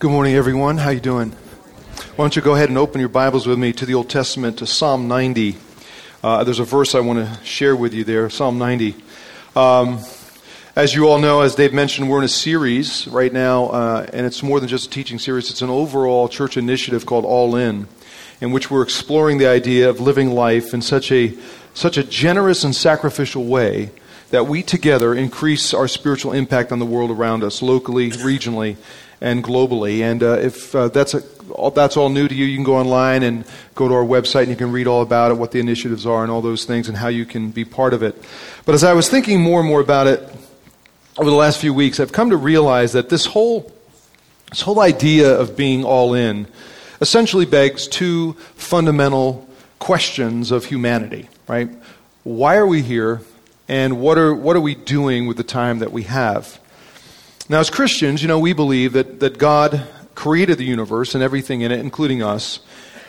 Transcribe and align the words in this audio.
Good 0.00 0.12
morning, 0.12 0.36
everyone. 0.36 0.78
How 0.78 0.90
you 0.90 1.00
doing? 1.00 1.30
Why 2.14 2.22
don't 2.22 2.36
you 2.36 2.40
go 2.40 2.54
ahead 2.54 2.68
and 2.68 2.78
open 2.78 3.00
your 3.00 3.08
Bibles 3.08 3.48
with 3.48 3.58
me 3.58 3.72
to 3.72 3.84
the 3.84 3.94
Old 3.94 4.08
Testament, 4.08 4.58
to 4.58 4.66
Psalm 4.66 5.08
90. 5.08 5.56
Uh, 6.22 6.44
there's 6.44 6.60
a 6.60 6.64
verse 6.64 6.94
I 6.94 7.00
want 7.00 7.18
to 7.18 7.44
share 7.44 7.74
with 7.74 7.92
you 7.92 8.04
there, 8.04 8.30
Psalm 8.30 8.58
90. 8.58 8.94
Um, 9.56 9.98
as 10.76 10.94
you 10.94 11.08
all 11.08 11.18
know, 11.18 11.40
as 11.40 11.56
Dave 11.56 11.72
mentioned, 11.72 12.08
we're 12.08 12.18
in 12.18 12.24
a 12.24 12.28
series 12.28 13.08
right 13.08 13.32
now, 13.32 13.70
uh, 13.70 14.06
and 14.12 14.24
it's 14.24 14.40
more 14.40 14.60
than 14.60 14.68
just 14.68 14.86
a 14.86 14.90
teaching 14.90 15.18
series. 15.18 15.50
It's 15.50 15.62
an 15.62 15.70
overall 15.70 16.28
church 16.28 16.56
initiative 16.56 17.04
called 17.04 17.24
All 17.24 17.56
In, 17.56 17.88
in 18.40 18.52
which 18.52 18.70
we're 18.70 18.84
exploring 18.84 19.38
the 19.38 19.48
idea 19.48 19.90
of 19.90 19.98
living 19.98 20.30
life 20.30 20.72
in 20.74 20.80
such 20.80 21.10
a 21.10 21.36
such 21.74 21.98
a 21.98 22.04
generous 22.04 22.62
and 22.62 22.74
sacrificial 22.74 23.46
way 23.46 23.90
that 24.30 24.46
we 24.46 24.62
together 24.62 25.12
increase 25.12 25.74
our 25.74 25.88
spiritual 25.88 26.32
impact 26.32 26.70
on 26.70 26.78
the 26.78 26.86
world 26.86 27.10
around 27.10 27.42
us, 27.42 27.62
locally, 27.62 28.10
regionally, 28.10 28.76
and 29.20 29.42
globally. 29.42 30.00
And 30.00 30.22
uh, 30.22 30.38
if 30.38 30.74
uh, 30.74 30.88
that's, 30.88 31.14
a, 31.14 31.22
all, 31.50 31.70
that's 31.70 31.96
all 31.96 32.08
new 32.08 32.28
to 32.28 32.34
you, 32.34 32.44
you 32.44 32.56
can 32.56 32.64
go 32.64 32.76
online 32.76 33.22
and 33.22 33.44
go 33.74 33.88
to 33.88 33.94
our 33.94 34.04
website 34.04 34.42
and 34.42 34.50
you 34.50 34.56
can 34.56 34.72
read 34.72 34.86
all 34.86 35.02
about 35.02 35.30
it, 35.30 35.34
what 35.34 35.52
the 35.52 35.60
initiatives 35.60 36.06
are, 36.06 36.22
and 36.22 36.30
all 36.30 36.42
those 36.42 36.64
things, 36.64 36.88
and 36.88 36.96
how 36.96 37.08
you 37.08 37.24
can 37.24 37.50
be 37.50 37.64
part 37.64 37.94
of 37.94 38.02
it. 38.02 38.22
But 38.64 38.74
as 38.74 38.84
I 38.84 38.92
was 38.92 39.08
thinking 39.08 39.40
more 39.40 39.60
and 39.60 39.68
more 39.68 39.80
about 39.80 40.06
it 40.06 40.20
over 41.16 41.30
the 41.30 41.36
last 41.36 41.60
few 41.60 41.74
weeks, 41.74 42.00
I've 42.00 42.12
come 42.12 42.30
to 42.30 42.36
realize 42.36 42.92
that 42.92 43.08
this 43.08 43.26
whole, 43.26 43.72
this 44.50 44.60
whole 44.60 44.80
idea 44.80 45.38
of 45.38 45.56
being 45.56 45.84
all 45.84 46.14
in 46.14 46.46
essentially 47.00 47.46
begs 47.46 47.88
two 47.88 48.32
fundamental 48.54 49.48
questions 49.78 50.50
of 50.50 50.64
humanity, 50.64 51.28
right? 51.46 51.70
Why 52.24 52.56
are 52.56 52.66
we 52.66 52.82
here? 52.82 53.22
And 53.68 54.00
what 54.00 54.16
are, 54.16 54.34
what 54.34 54.56
are 54.56 54.60
we 54.60 54.74
doing 54.74 55.26
with 55.26 55.36
the 55.36 55.44
time 55.44 55.80
that 55.80 55.92
we 55.92 56.04
have? 56.04 56.58
Now, 57.50 57.60
as 57.60 57.70
Christians, 57.70 58.20
you 58.20 58.28
know, 58.28 58.38
we 58.38 58.52
believe 58.52 58.92
that, 58.92 59.20
that 59.20 59.38
God 59.38 59.86
created 60.14 60.58
the 60.58 60.64
universe 60.64 61.14
and 61.14 61.24
everything 61.24 61.62
in 61.62 61.72
it, 61.72 61.80
including 61.80 62.22
us, 62.22 62.60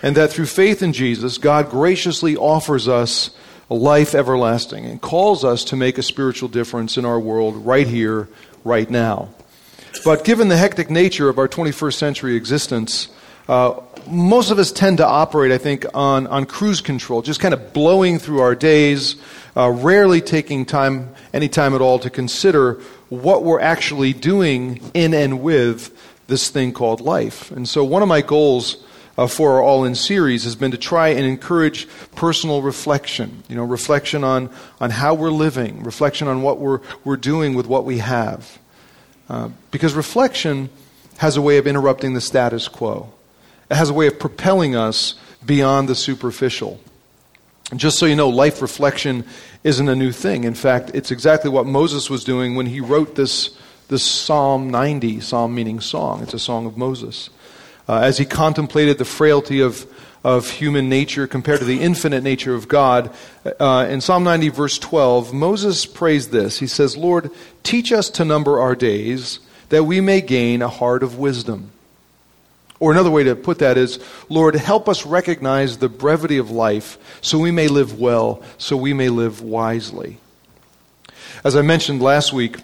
and 0.01 0.15
that 0.15 0.31
through 0.31 0.45
faith 0.45 0.81
in 0.81 0.93
Jesus, 0.93 1.37
God 1.37 1.69
graciously 1.69 2.37
offers 2.37 2.87
us 2.87 3.31
a 3.69 3.73
life 3.73 4.15
everlasting 4.15 4.85
and 4.85 5.01
calls 5.01 5.43
us 5.43 5.65
to 5.65 5.75
make 5.75 5.97
a 5.97 6.03
spiritual 6.03 6.47
difference 6.47 6.97
in 6.97 7.03
our 7.03 7.19
world 7.19 7.57
right 7.65 7.85
here, 7.85 8.29
right 8.63 8.89
now. 8.89 9.27
But 10.05 10.23
given 10.23 10.47
the 10.47 10.55
hectic 10.55 10.89
nature 10.89 11.27
of 11.27 11.37
our 11.37 11.49
21st 11.49 11.95
century 11.95 12.37
existence, 12.37 13.09
uh, 13.49 13.81
most 14.07 14.51
of 14.51 14.59
us 14.59 14.71
tend 14.71 14.99
to 14.99 15.05
operate, 15.05 15.51
I 15.51 15.57
think, 15.57 15.85
on, 15.93 16.27
on 16.27 16.45
cruise 16.45 16.79
control, 16.79 17.21
just 17.21 17.41
kind 17.41 17.53
of 17.53 17.73
blowing 17.73 18.19
through 18.19 18.39
our 18.39 18.55
days, 18.55 19.17
uh, 19.57 19.69
rarely 19.69 20.21
taking 20.21 20.65
time, 20.65 21.13
any 21.33 21.49
time 21.49 21.75
at 21.75 21.81
all, 21.81 21.99
to 21.99 22.09
consider 22.09 22.79
what 23.09 23.43
we're 23.43 23.59
actually 23.59 24.13
doing 24.13 24.79
in 24.93 25.13
and 25.13 25.41
with 25.41 25.95
this 26.27 26.49
thing 26.49 26.71
called 26.71 27.01
life. 27.01 27.51
And 27.51 27.67
so, 27.67 27.83
one 27.83 28.01
of 28.01 28.07
my 28.07 28.21
goals 28.21 28.83
uh, 29.17 29.27
for 29.27 29.55
our 29.55 29.61
All 29.61 29.83
In 29.83 29.95
series 29.95 30.45
has 30.45 30.55
been 30.55 30.71
to 30.71 30.77
try 30.77 31.09
and 31.09 31.25
encourage 31.25 31.87
personal 32.15 32.61
reflection. 32.61 33.43
You 33.49 33.55
know, 33.57 33.65
reflection 33.65 34.23
on, 34.23 34.49
on 34.79 34.91
how 34.91 35.13
we're 35.13 35.29
living, 35.29 35.83
reflection 35.83 36.29
on 36.29 36.41
what 36.41 36.59
we're, 36.59 36.79
we're 37.03 37.17
doing 37.17 37.53
with 37.53 37.67
what 37.67 37.83
we 37.83 37.97
have. 37.97 38.59
Uh, 39.27 39.49
because 39.71 39.93
reflection 39.93 40.69
has 41.17 41.35
a 41.35 41.41
way 41.41 41.57
of 41.57 41.67
interrupting 41.67 42.13
the 42.13 42.21
status 42.21 42.69
quo, 42.69 43.11
it 43.69 43.75
has 43.75 43.89
a 43.89 43.93
way 43.93 44.07
of 44.07 44.17
propelling 44.17 44.75
us 44.75 45.15
beyond 45.45 45.89
the 45.89 45.95
superficial. 45.95 46.79
Just 47.75 47.99
so 47.99 48.07
you 48.07 48.15
know, 48.15 48.29
life 48.29 48.61
reflection 48.61 49.25
isn't 49.63 49.87
a 49.87 49.95
new 49.95 50.11
thing. 50.11 50.43
In 50.43 50.55
fact, 50.55 50.91
it's 50.93 51.11
exactly 51.11 51.51
what 51.51 51.67
Moses 51.67 52.09
was 52.09 52.23
doing 52.23 52.55
when 52.55 52.65
he 52.65 52.79
wrote 52.79 53.15
this, 53.15 53.55
this 53.89 54.03
Psalm 54.03 54.71
90, 54.71 55.19
Psalm 55.19 55.53
meaning 55.53 55.79
song. 55.79 56.23
It's 56.23 56.33
a 56.33 56.39
song 56.39 56.65
of 56.65 56.77
Moses. 56.77 57.29
Uh, 57.87 57.99
as 57.99 58.17
he 58.17 58.25
contemplated 58.25 58.97
the 58.97 59.05
frailty 59.05 59.61
of, 59.61 59.85
of 60.23 60.49
human 60.49 60.89
nature 60.89 61.27
compared 61.27 61.59
to 61.59 61.65
the 61.65 61.81
infinite 61.81 62.23
nature 62.23 62.55
of 62.55 62.67
God, 62.67 63.13
uh, 63.59 63.87
in 63.87 64.01
Psalm 64.01 64.23
90, 64.23 64.49
verse 64.49 64.79
12, 64.79 65.31
Moses 65.31 65.85
prays 65.85 66.29
this. 66.29 66.59
He 66.59 66.67
says, 66.67 66.97
Lord, 66.97 67.29
teach 67.61 67.91
us 67.91 68.09
to 68.11 68.25
number 68.25 68.59
our 68.59 68.75
days 68.75 69.39
that 69.69 69.83
we 69.83 70.01
may 70.01 70.21
gain 70.21 70.63
a 70.63 70.69
heart 70.69 71.03
of 71.03 71.19
wisdom. 71.19 71.71
Or 72.79 72.91
another 72.91 73.11
way 73.11 73.25
to 73.25 73.35
put 73.35 73.59
that 73.59 73.77
is, 73.77 73.99
Lord, 74.29 74.55
help 74.55 74.87
us 74.87 75.05
recognize 75.05 75.77
the 75.77 75.89
brevity 75.89 76.37
of 76.37 76.49
life 76.49 76.97
so 77.21 77.37
we 77.37 77.51
may 77.51 77.67
live 77.67 77.99
well, 77.99 78.41
so 78.57 78.77
we 78.77 78.93
may 78.93 79.09
live 79.09 79.41
wisely. 79.41 80.19
As 81.43 81.55
I 81.55 81.61
mentioned 81.61 82.01
last 82.01 82.31
week, 82.31 82.57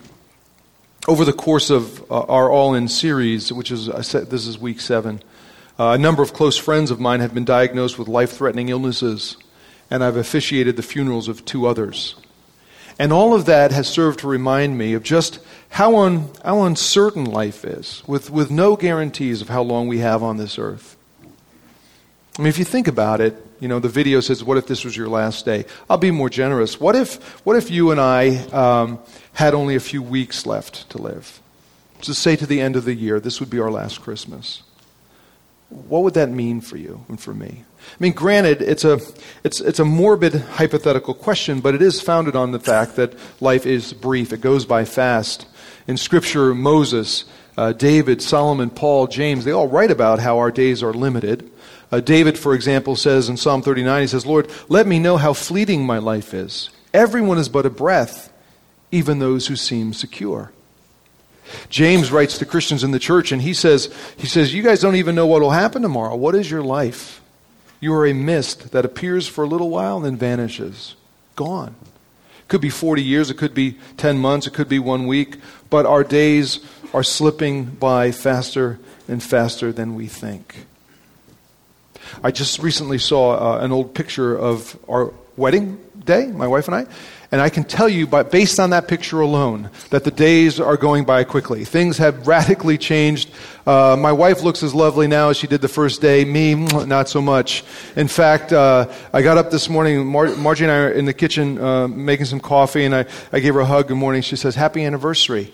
over 1.08 1.26
the 1.26 1.34
course 1.34 1.70
of 1.70 2.02
uh, 2.09 2.22
our 2.22 2.50
All 2.50 2.74
In 2.74 2.88
series, 2.88 3.52
which 3.52 3.72
is, 3.72 3.88
this 3.88 4.48
is 4.48 4.58
week 4.58 4.80
seven, 4.80 5.22
uh, 5.78 5.90
a 5.90 5.98
number 5.98 6.24
of 6.24 6.34
close 6.34 6.58
friends 6.58 6.92
of 6.92 7.00
mine 7.00 7.20
have 7.20 7.34
been 7.34 7.46
diagnosed 7.46 8.00
with 8.00 8.08
life 8.08 8.32
threatening 8.32 8.70
illnesses, 8.70 9.38
and 9.92 10.03
I've 10.03 10.18
officiated 10.18 10.78
the 10.78 10.82
funerals 10.82 11.28
of 11.28 11.44
two 11.44 11.68
others. 11.68 12.16
And 12.98 13.12
all 13.12 13.34
of 13.34 13.46
that 13.46 13.72
has 13.72 13.88
served 13.88 14.20
to 14.20 14.28
remind 14.28 14.78
me 14.78 14.94
of 14.94 15.04
just 15.04 15.40
how, 15.70 15.98
un, 15.98 16.30
how 16.44 16.64
uncertain 16.64 17.26
life 17.26 17.66
is, 17.66 18.04
with, 18.08 18.30
with 18.30 18.50
no 18.50 18.76
guarantees 18.76 19.42
of 19.42 19.50
how 19.50 19.64
long 19.64 19.88
we 19.88 20.00
have 20.00 20.24
on 20.24 20.38
this 20.38 20.58
earth. 20.58 20.96
I 22.38 22.42
mean, 22.42 22.48
if 22.48 22.58
you 22.58 22.66
think 22.66 22.88
about 22.88 23.22
it, 23.22 23.36
you 23.60 23.68
know, 23.68 23.80
the 23.80 23.90
video 23.90 24.20
says, 24.20 24.44
What 24.44 24.58
if 24.58 24.68
this 24.68 24.84
was 24.84 24.96
your 24.96 25.08
last 25.08 25.46
day? 25.46 25.66
I'll 25.90 25.98
be 25.98 26.12
more 26.12 26.30
generous. 26.30 26.80
What 26.80 26.96
if, 26.96 27.16
what 27.46 27.56
if 27.56 27.72
you 27.72 27.92
and 27.92 28.00
I 28.00 28.38
um, 28.48 29.00
had 29.34 29.54
only 29.54 29.76
a 29.76 29.80
few 29.80 30.02
weeks 30.02 30.46
left 30.46 30.90
to 30.92 30.98
live? 30.98 31.42
To 32.02 32.14
say 32.14 32.36
to 32.36 32.46
the 32.46 32.60
end 32.62 32.76
of 32.76 32.86
the 32.86 32.94
year, 32.94 33.20
this 33.20 33.40
would 33.40 33.50
be 33.50 33.60
our 33.60 33.72
last 33.72 34.02
Christmas. 34.02 34.64
What 35.70 36.04
would 36.04 36.14
that 36.14 36.30
mean 36.30 36.62
for 36.62 36.78
you 36.78 37.06
and 37.08 37.20
for 37.20 37.34
me? 37.34 37.64
I 37.91 37.97
mean, 38.00 38.13
granted, 38.13 38.62
it's 38.62 38.84
a, 38.84 39.00
it's, 39.44 39.62
it's 39.62 39.79
a 39.79 39.85
morbid 39.85 40.34
hypothetical 40.34 41.13
question, 41.13 41.62
but 41.62 41.75
it 41.75 41.81
is 41.81 42.01
founded 42.01 42.35
on 42.35 42.51
the 42.51 42.59
fact 42.59 42.96
that 42.97 43.13
life 43.40 43.66
is 43.66 43.94
brief, 43.94 44.34
it 44.34 44.41
goes 44.41 44.66
by 44.66 44.85
fast. 44.85 45.47
In 45.88 45.97
Scripture, 45.97 46.53
Moses, 46.53 47.25
uh, 47.57 47.72
David, 47.72 48.22
Solomon, 48.22 48.69
Paul, 48.69 49.07
James, 49.07 49.46
they 49.46 49.51
all 49.51 49.68
write 49.68 49.91
about 49.91 50.19
how 50.19 50.40
our 50.40 50.51
days 50.51 50.84
are 50.84 50.94
limited. 50.94 51.50
Uh, 51.91 52.01
David, 52.01 52.38
for 52.38 52.53
example, 52.53 52.96
says 52.96 53.29
in 53.29 53.38
Psalm 53.38 53.62
39, 53.62 54.02
he 54.02 54.07
says, 54.07 54.25
Lord, 54.25 54.50
let 54.67 54.88
me 54.88 55.00
know 55.00 55.17
how 55.17 55.34
fleeting 55.34 55.85
my 55.85 56.00
life 56.00 56.34
is. 56.34 56.69
Everyone 56.94 57.38
is 57.38 57.50
but 57.50 57.66
a 57.66 57.69
breath, 57.69 58.31
even 58.91 59.19
those 59.19 59.47
who 59.47 59.56
seem 59.56 59.94
secure. 59.94 60.52
James 61.69 62.12
writes 62.12 62.38
to 62.40 62.46
Christians 62.46 62.84
in 62.84 62.91
the 62.91 63.00
church, 63.00 63.31
and 63.31 63.41
he 63.41 63.53
says, 63.53 63.94
he 64.17 64.28
says, 64.28 64.53
You 64.53 64.63
guys 64.63 64.81
don't 64.81 64.96
even 64.96 65.16
know 65.16 65.28
what 65.28 65.41
will 65.41 65.52
happen 65.52 65.81
tomorrow. 65.81 66.16
What 66.16 66.35
is 66.35 66.50
your 66.50 66.63
life? 66.63 67.22
You 67.80 67.94
are 67.94 68.06
a 68.06 68.13
mist 68.13 68.72
that 68.72 68.86
appears 68.86 69.28
for 69.28 69.44
a 69.44 69.47
little 69.47 69.69
while 69.69 69.97
and 69.97 70.06
then 70.06 70.18
vanishes. 70.18 70.96
Gone. 71.36 71.75
It 72.40 72.47
could 72.47 72.62
be 72.62 72.69
40 72.69 73.02
years, 73.02 73.30
it 73.30 73.38
could 73.38 73.53
be 73.53 73.78
10 73.97 74.18
months, 74.18 74.47
it 74.47 74.53
could 74.53 74.69
be 74.69 74.80
one 74.80 75.08
week, 75.08 75.38
but 75.69 75.85
our 75.85 76.03
days 76.03 76.59
are 76.94 77.03
slipping 77.03 77.66
by 77.66 78.12
faster 78.12 78.80
and 79.08 79.22
faster 79.22 79.72
than 79.72 79.96
we 79.96 80.08
think. 80.08 80.66
I 82.24 82.31
just 82.31 82.59
recently 82.59 82.97
saw 82.97 83.56
uh, 83.56 83.59
an 83.59 83.72
old 83.72 83.94
picture 83.94 84.38
of 84.38 84.78
our 84.88 85.12
wedding 85.35 85.80
day, 86.06 86.28
my 86.28 86.47
wife 86.47 86.68
and 86.68 86.75
I, 86.75 86.85
and 87.35 87.41
I 87.41 87.50
can 87.50 87.66
tell 87.66 87.90
you, 87.90 88.07
by, 88.07 88.23
based 88.23 88.62
on 88.62 88.69
that 88.69 88.88
picture 88.88 89.19
alone, 89.19 89.69
that 89.90 90.06
the 90.06 90.09
days 90.09 90.57
are 90.57 90.78
going 90.78 91.03
by 91.03 91.25
quickly. 91.25 91.66
Things 91.66 91.97
have 91.97 92.25
radically 92.29 92.78
changed. 92.78 93.29
Uh, 93.68 93.97
my 94.00 94.13
wife 94.13 94.41
looks 94.41 94.63
as 94.63 94.73
lovely 94.73 95.06
now 95.06 95.31
as 95.31 95.35
she 95.35 95.46
did 95.46 95.59
the 95.59 95.68
first 95.68 96.00
day. 96.01 96.23
Me, 96.23 96.56
not 96.85 97.09
so 97.09 97.22
much. 97.22 97.66
In 97.97 98.07
fact, 98.07 98.53
uh, 98.53 98.90
I 99.12 99.22
got 99.22 99.38
up 99.38 99.51
this 99.51 99.68
morning. 99.68 100.07
Mar- 100.07 100.34
Margie 100.38 100.63
and 100.63 100.72
I 100.72 100.78
are 100.78 100.91
in 100.91 101.03
the 101.03 101.13
kitchen 101.13 101.59
uh, 101.59 101.90
making 101.90 102.28
some 102.28 102.40
coffee, 102.40 102.85
and 102.85 102.96
I, 102.96 103.06
I 103.34 103.41
gave 103.41 103.53
her 103.56 103.59
a 103.59 103.66
hug. 103.66 103.90
Good 103.90 103.97
morning. 103.97 104.22
She 104.22 104.38
says, 104.38 104.56
Happy 104.56 104.85
anniversary. 104.85 105.53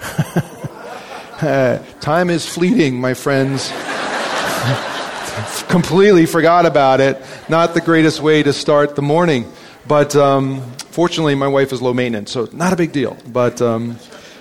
Time 1.40 2.30
is 2.30 2.46
fleeting, 2.46 3.00
my 3.00 3.14
friends. 3.14 3.72
Completely 5.68 6.26
forgot 6.26 6.64
about 6.64 7.00
it. 7.00 7.20
Not 7.48 7.74
the 7.74 7.80
greatest 7.80 8.20
way 8.20 8.44
to 8.44 8.52
start 8.52 8.94
the 8.94 9.02
morning. 9.02 9.52
But 9.88 10.14
um, 10.14 10.60
fortunately, 10.90 11.34
my 11.34 11.48
wife 11.48 11.72
is 11.72 11.80
low 11.80 11.94
maintenance, 11.94 12.30
so 12.30 12.46
not 12.52 12.74
a 12.74 12.76
big 12.76 12.92
deal. 12.92 13.16
But 13.26 13.62
um, 13.62 13.96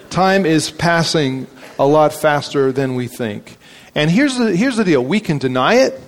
time 0.09 0.45
is 0.45 0.69
passing 0.69 1.47
a 1.79 1.87
lot 1.87 2.13
faster 2.13 2.73
than 2.73 2.95
we 2.95 3.07
think. 3.07 3.57
And 3.95 4.11
here's 4.11 4.37
the, 4.37 4.55
here's 4.55 4.75
the 4.75 4.83
deal 4.83 5.03
we 5.03 5.21
can 5.21 5.37
deny 5.37 5.75
it, 5.75 5.99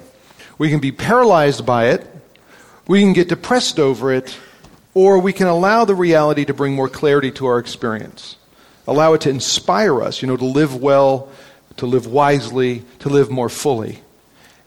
we 0.57 0.69
can 0.69 0.80
be 0.80 0.91
paralyzed 0.91 1.65
by 1.65 1.91
it, 1.91 2.06
we 2.86 3.00
can 3.00 3.13
get 3.13 3.30
depressed 3.30 3.80
over 3.80 4.12
it, 4.12 4.38
or 4.94 5.19
we 5.19 5.31
can 5.31 5.47
allow 5.47 5.85
the 5.85 5.95
reality 5.95 6.44
to 6.44 6.53
bring 6.53 6.75
more 6.75 6.89
clarity 6.89 7.31
to 7.31 7.45
our 7.45 7.59
experience. 7.59 8.35
Allow 8.88 9.13
it 9.13 9.21
to 9.21 9.30
inspire 9.30 10.01
us, 10.01 10.21
you 10.21 10.27
know, 10.27 10.35
to 10.35 10.45
live 10.45 10.75
well, 10.75 11.30
to 11.77 11.85
live 11.85 12.07
wisely, 12.07 12.83
to 13.00 13.09
live 13.09 13.30
more 13.30 13.47
fully. 13.47 14.01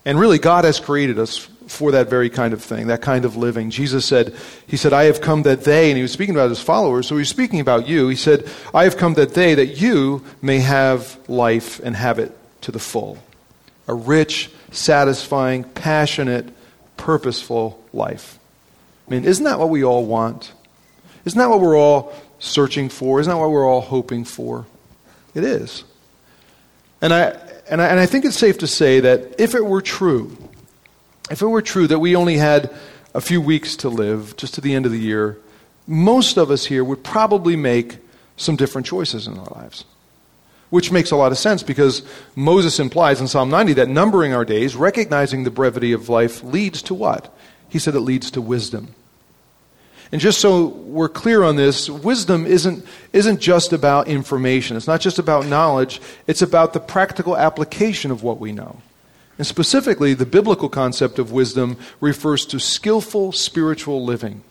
And 0.04 0.18
really, 0.18 0.38
God 0.38 0.64
has 0.64 0.80
created 0.80 1.18
us 1.18 1.46
for 1.72 1.92
that 1.92 2.10
very 2.10 2.28
kind 2.28 2.52
of 2.52 2.62
thing, 2.62 2.88
that 2.88 3.00
kind 3.00 3.24
of 3.24 3.34
living. 3.34 3.70
Jesus 3.70 4.04
said, 4.04 4.34
He 4.66 4.76
said, 4.76 4.92
I 4.92 5.04
have 5.04 5.22
come 5.22 5.42
that 5.44 5.64
they, 5.64 5.90
and 5.90 5.96
He 5.96 6.02
was 6.02 6.12
speaking 6.12 6.34
about 6.34 6.50
His 6.50 6.60
followers, 6.60 7.06
so 7.06 7.14
He 7.14 7.20
was 7.20 7.30
speaking 7.30 7.60
about 7.60 7.88
you. 7.88 8.08
He 8.08 8.16
said, 8.16 8.48
I 8.74 8.84
have 8.84 8.98
come 8.98 9.14
that 9.14 9.32
they, 9.32 9.54
that 9.54 9.80
you 9.80 10.22
may 10.42 10.58
have 10.58 11.18
life 11.28 11.80
and 11.80 11.96
have 11.96 12.18
it 12.18 12.36
to 12.60 12.72
the 12.72 12.78
full. 12.78 13.18
A 13.88 13.94
rich, 13.94 14.50
satisfying, 14.70 15.64
passionate, 15.64 16.46
purposeful 16.98 17.82
life. 17.94 18.38
I 19.08 19.10
mean, 19.10 19.24
isn't 19.24 19.44
that 19.44 19.58
what 19.58 19.70
we 19.70 19.82
all 19.82 20.04
want? 20.04 20.52
Isn't 21.24 21.38
that 21.38 21.48
what 21.48 21.60
we're 21.60 21.78
all 21.78 22.12
searching 22.38 22.90
for? 22.90 23.18
Isn't 23.18 23.32
that 23.32 23.38
what 23.38 23.50
we're 23.50 23.66
all 23.66 23.80
hoping 23.80 24.24
for? 24.24 24.66
It 25.34 25.42
is. 25.42 25.84
And 27.00 27.14
I, 27.14 27.30
and 27.70 27.80
I, 27.80 27.86
and 27.86 27.98
I 27.98 28.04
think 28.04 28.26
it's 28.26 28.36
safe 28.36 28.58
to 28.58 28.66
say 28.66 29.00
that 29.00 29.40
if 29.40 29.54
it 29.54 29.64
were 29.64 29.80
true, 29.80 30.36
if 31.30 31.42
it 31.42 31.46
were 31.46 31.62
true 31.62 31.86
that 31.86 31.98
we 31.98 32.16
only 32.16 32.36
had 32.36 32.74
a 33.14 33.20
few 33.20 33.40
weeks 33.40 33.76
to 33.76 33.88
live, 33.88 34.36
just 34.36 34.54
to 34.54 34.60
the 34.60 34.74
end 34.74 34.86
of 34.86 34.92
the 34.92 34.98
year, 34.98 35.38
most 35.86 36.36
of 36.36 36.50
us 36.50 36.66
here 36.66 36.84
would 36.84 37.04
probably 37.04 37.56
make 37.56 37.98
some 38.36 38.56
different 38.56 38.86
choices 38.86 39.26
in 39.26 39.38
our 39.38 39.48
lives. 39.54 39.84
Which 40.70 40.90
makes 40.90 41.10
a 41.10 41.16
lot 41.16 41.32
of 41.32 41.38
sense 41.38 41.62
because 41.62 42.02
Moses 42.34 42.80
implies 42.80 43.20
in 43.20 43.28
Psalm 43.28 43.50
90 43.50 43.74
that 43.74 43.88
numbering 43.88 44.32
our 44.32 44.44
days, 44.44 44.74
recognizing 44.74 45.44
the 45.44 45.50
brevity 45.50 45.92
of 45.92 46.08
life, 46.08 46.42
leads 46.42 46.80
to 46.82 46.94
what? 46.94 47.34
He 47.68 47.78
said 47.78 47.94
it 47.94 48.00
leads 48.00 48.30
to 48.32 48.40
wisdom. 48.40 48.94
And 50.12 50.20
just 50.20 50.40
so 50.40 50.68
we're 50.68 51.08
clear 51.08 51.42
on 51.42 51.56
this, 51.56 51.88
wisdom 51.88 52.46
isn't, 52.46 52.84
isn't 53.14 53.40
just 53.40 53.72
about 53.72 54.08
information. 54.08 54.76
It's 54.76 54.86
not 54.86 55.00
just 55.00 55.18
about 55.18 55.46
knowledge. 55.46 56.00
It's 56.26 56.42
about 56.42 56.74
the 56.74 56.80
practical 56.80 57.36
application 57.36 58.10
of 58.10 58.22
what 58.22 58.38
we 58.38 58.52
know. 58.52 58.82
And 59.38 59.46
specifically, 59.46 60.14
the 60.14 60.26
biblical 60.26 60.68
concept 60.68 61.18
of 61.18 61.32
wisdom 61.32 61.76
refers 62.00 62.44
to 62.46 62.60
skillful 62.60 63.32
spiritual 63.32 64.04
living. 64.04 64.42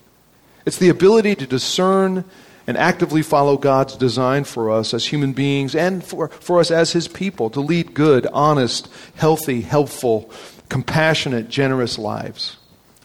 It's 0.66 0.78
the 0.78 0.90
ability 0.90 1.36
to 1.36 1.48
discern 1.48 2.26
and 2.68 2.78
actively 2.78 3.22
follow 3.22 3.58
God's 3.58 3.96
design 3.96 4.44
for 4.44 4.70
us 4.70 4.94
as 4.94 5.06
human 5.06 5.34
beings 5.34 5.76
and 5.76 6.04
for, 6.04 6.28
for 6.30 6.60
us 6.60 6.72
as 6.72 6.92
His 6.92 7.08
people 7.08 7.50
to 7.52 7.60
lead 7.60 7.94
good, 7.94 8.28
honest, 8.28 8.90
healthy, 9.16 9.62
helpful, 9.62 10.32
compassionate, 10.70 11.50
generous 11.50 11.98
lives 11.98 12.58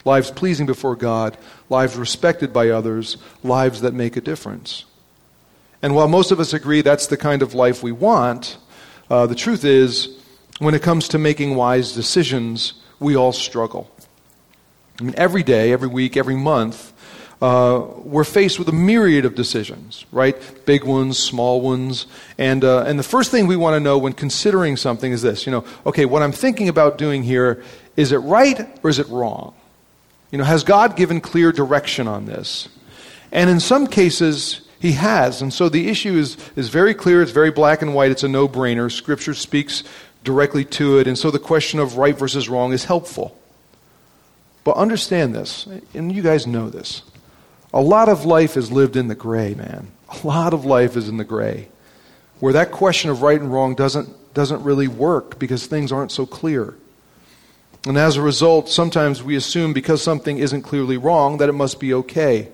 lives 0.06 0.30
pleasing 0.30 0.64
before 0.66 0.96
God, 0.96 1.36
lives 1.68 1.96
respected 1.96 2.52
by 2.52 2.70
others, 2.70 3.18
lives 3.42 3.82
that 3.82 3.92
make 3.92 4.16
a 4.16 4.20
difference. 4.20 4.84
And 5.82 5.94
while 5.94 6.08
most 6.08 6.30
of 6.30 6.40
us 6.40 6.54
agree 6.54 6.80
that's 6.80 7.08
the 7.08 7.16
kind 7.16 7.42
of 7.42 7.54
life 7.54 7.82
we 7.82 7.92
want, 7.92 8.56
uh, 9.10 9.26
the 9.26 9.34
truth 9.34 9.64
is, 9.64 10.15
when 10.58 10.74
it 10.74 10.82
comes 10.82 11.08
to 11.08 11.18
making 11.18 11.54
wise 11.54 11.92
decisions, 11.92 12.74
we 12.98 13.16
all 13.16 13.32
struggle. 13.32 13.90
I 14.98 15.04
mean, 15.04 15.14
every 15.16 15.42
day, 15.42 15.72
every 15.72 15.88
week, 15.88 16.16
every 16.16 16.36
month, 16.36 16.92
uh, 17.42 17.84
we're 17.98 18.24
faced 18.24 18.58
with 18.58 18.68
a 18.68 18.72
myriad 18.72 19.26
of 19.26 19.34
decisions, 19.34 20.06
right? 20.10 20.36
Big 20.64 20.84
ones, 20.84 21.18
small 21.18 21.60
ones. 21.60 22.06
And, 22.38 22.64
uh, 22.64 22.84
and 22.84 22.98
the 22.98 23.02
first 23.04 23.30
thing 23.30 23.46
we 23.46 23.56
want 23.56 23.74
to 23.74 23.80
know 23.80 23.98
when 23.98 24.14
considering 24.14 24.76
something 24.76 25.12
is 25.12 25.20
this 25.20 25.44
you 25.44 25.52
know, 25.52 25.64
okay, 25.84 26.06
what 26.06 26.22
I'm 26.22 26.32
thinking 26.32 26.68
about 26.68 26.96
doing 26.96 27.22
here, 27.22 27.62
is 27.96 28.12
it 28.12 28.18
right 28.18 28.66
or 28.82 28.88
is 28.88 28.98
it 28.98 29.08
wrong? 29.08 29.54
You 30.30 30.38
know, 30.38 30.44
has 30.44 30.64
God 30.64 30.96
given 30.96 31.20
clear 31.20 31.52
direction 31.52 32.08
on 32.08 32.24
this? 32.24 32.68
And 33.30 33.50
in 33.50 33.60
some 33.60 33.86
cases, 33.86 34.62
he 34.78 34.92
has. 34.92 35.42
And 35.42 35.52
so 35.52 35.68
the 35.68 35.88
issue 35.88 36.16
is, 36.16 36.36
is 36.54 36.68
very 36.68 36.94
clear, 36.94 37.22
it's 37.22 37.32
very 37.32 37.50
black 37.50 37.82
and 37.82 37.94
white, 37.94 38.10
it's 38.10 38.22
a 38.22 38.28
no 38.28 38.48
brainer. 38.48 38.90
Scripture 38.90 39.34
speaks 39.34 39.84
directly 40.26 40.66
to 40.66 40.98
it. 40.98 41.06
And 41.06 41.16
so 41.16 41.30
the 41.30 41.38
question 41.38 41.78
of 41.78 41.96
right 41.96 42.14
versus 42.18 42.50
wrong 42.50 42.74
is 42.74 42.84
helpful. 42.84 43.38
But 44.64 44.76
understand 44.76 45.34
this, 45.34 45.66
and 45.94 46.12
you 46.12 46.22
guys 46.22 46.46
know 46.46 46.68
this. 46.68 47.02
A 47.72 47.80
lot 47.80 48.08
of 48.08 48.26
life 48.26 48.56
is 48.56 48.70
lived 48.70 48.96
in 48.96 49.08
the 49.08 49.14
gray, 49.14 49.54
man. 49.54 49.88
A 50.08 50.26
lot 50.26 50.52
of 50.52 50.64
life 50.64 50.96
is 50.96 51.08
in 51.08 51.16
the 51.16 51.24
gray, 51.24 51.68
where 52.40 52.52
that 52.52 52.72
question 52.72 53.08
of 53.08 53.22
right 53.22 53.40
and 53.40 53.52
wrong 53.52 53.74
doesn't, 53.74 54.34
doesn't 54.34 54.62
really 54.64 54.88
work 54.88 55.38
because 55.38 55.66
things 55.66 55.92
aren't 55.92 56.12
so 56.12 56.26
clear. 56.26 56.74
And 57.86 57.96
as 57.96 58.16
a 58.16 58.22
result, 58.22 58.68
sometimes 58.68 59.22
we 59.22 59.36
assume 59.36 59.72
because 59.72 60.02
something 60.02 60.38
isn't 60.38 60.62
clearly 60.62 60.96
wrong 60.96 61.38
that 61.38 61.48
it 61.48 61.52
must 61.52 61.78
be 61.78 61.94
okay. 61.94 62.48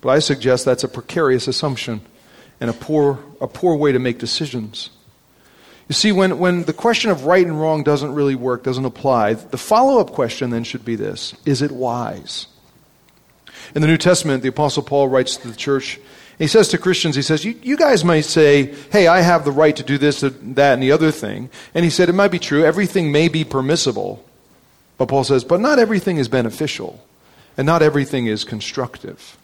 But 0.00 0.10
I 0.10 0.20
suggest 0.20 0.64
that's 0.64 0.84
a 0.84 0.88
precarious 0.88 1.48
assumption 1.48 2.00
and 2.60 2.70
a 2.70 2.72
poor, 2.72 3.18
a 3.40 3.48
poor 3.48 3.74
way 3.74 3.90
to 3.90 3.98
make 3.98 4.18
decisions. 4.18 4.90
You 5.92 5.94
see, 5.94 6.10
when, 6.10 6.38
when 6.38 6.62
the 6.62 6.72
question 6.72 7.10
of 7.10 7.26
right 7.26 7.46
and 7.46 7.60
wrong 7.60 7.82
doesn't 7.82 8.14
really 8.14 8.34
work, 8.34 8.62
doesn't 8.62 8.86
apply, 8.86 9.34
the 9.34 9.58
follow 9.58 10.00
up 10.00 10.12
question 10.12 10.48
then 10.48 10.64
should 10.64 10.86
be 10.86 10.96
this 10.96 11.34
Is 11.44 11.60
it 11.60 11.70
wise? 11.70 12.46
In 13.74 13.82
the 13.82 13.88
New 13.88 13.98
Testament, 13.98 14.42
the 14.42 14.48
Apostle 14.48 14.82
Paul 14.84 15.08
writes 15.08 15.36
to 15.36 15.48
the 15.48 15.54
church, 15.54 16.00
he 16.38 16.46
says 16.46 16.68
to 16.68 16.78
Christians, 16.78 17.14
he 17.14 17.20
says, 17.20 17.44
you, 17.44 17.60
you 17.62 17.76
guys 17.76 18.06
might 18.06 18.24
say, 18.24 18.74
hey, 18.90 19.06
I 19.06 19.20
have 19.20 19.44
the 19.44 19.52
right 19.52 19.76
to 19.76 19.82
do 19.82 19.98
this, 19.98 20.22
that, 20.22 20.38
and 20.40 20.82
the 20.82 20.92
other 20.92 21.10
thing. 21.10 21.50
And 21.74 21.84
he 21.84 21.90
said, 21.90 22.08
it 22.08 22.14
might 22.14 22.30
be 22.30 22.38
true, 22.38 22.64
everything 22.64 23.12
may 23.12 23.28
be 23.28 23.44
permissible. 23.44 24.24
But 24.96 25.08
Paul 25.08 25.24
says, 25.24 25.44
but 25.44 25.60
not 25.60 25.78
everything 25.78 26.16
is 26.16 26.26
beneficial, 26.26 27.04
and 27.58 27.66
not 27.66 27.82
everything 27.82 28.24
is 28.24 28.44
constructive. 28.44 29.36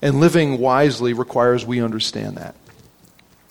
And 0.00 0.20
living 0.20 0.58
wisely 0.58 1.12
requires 1.12 1.66
we 1.66 1.82
understand 1.82 2.36
that. 2.36 2.54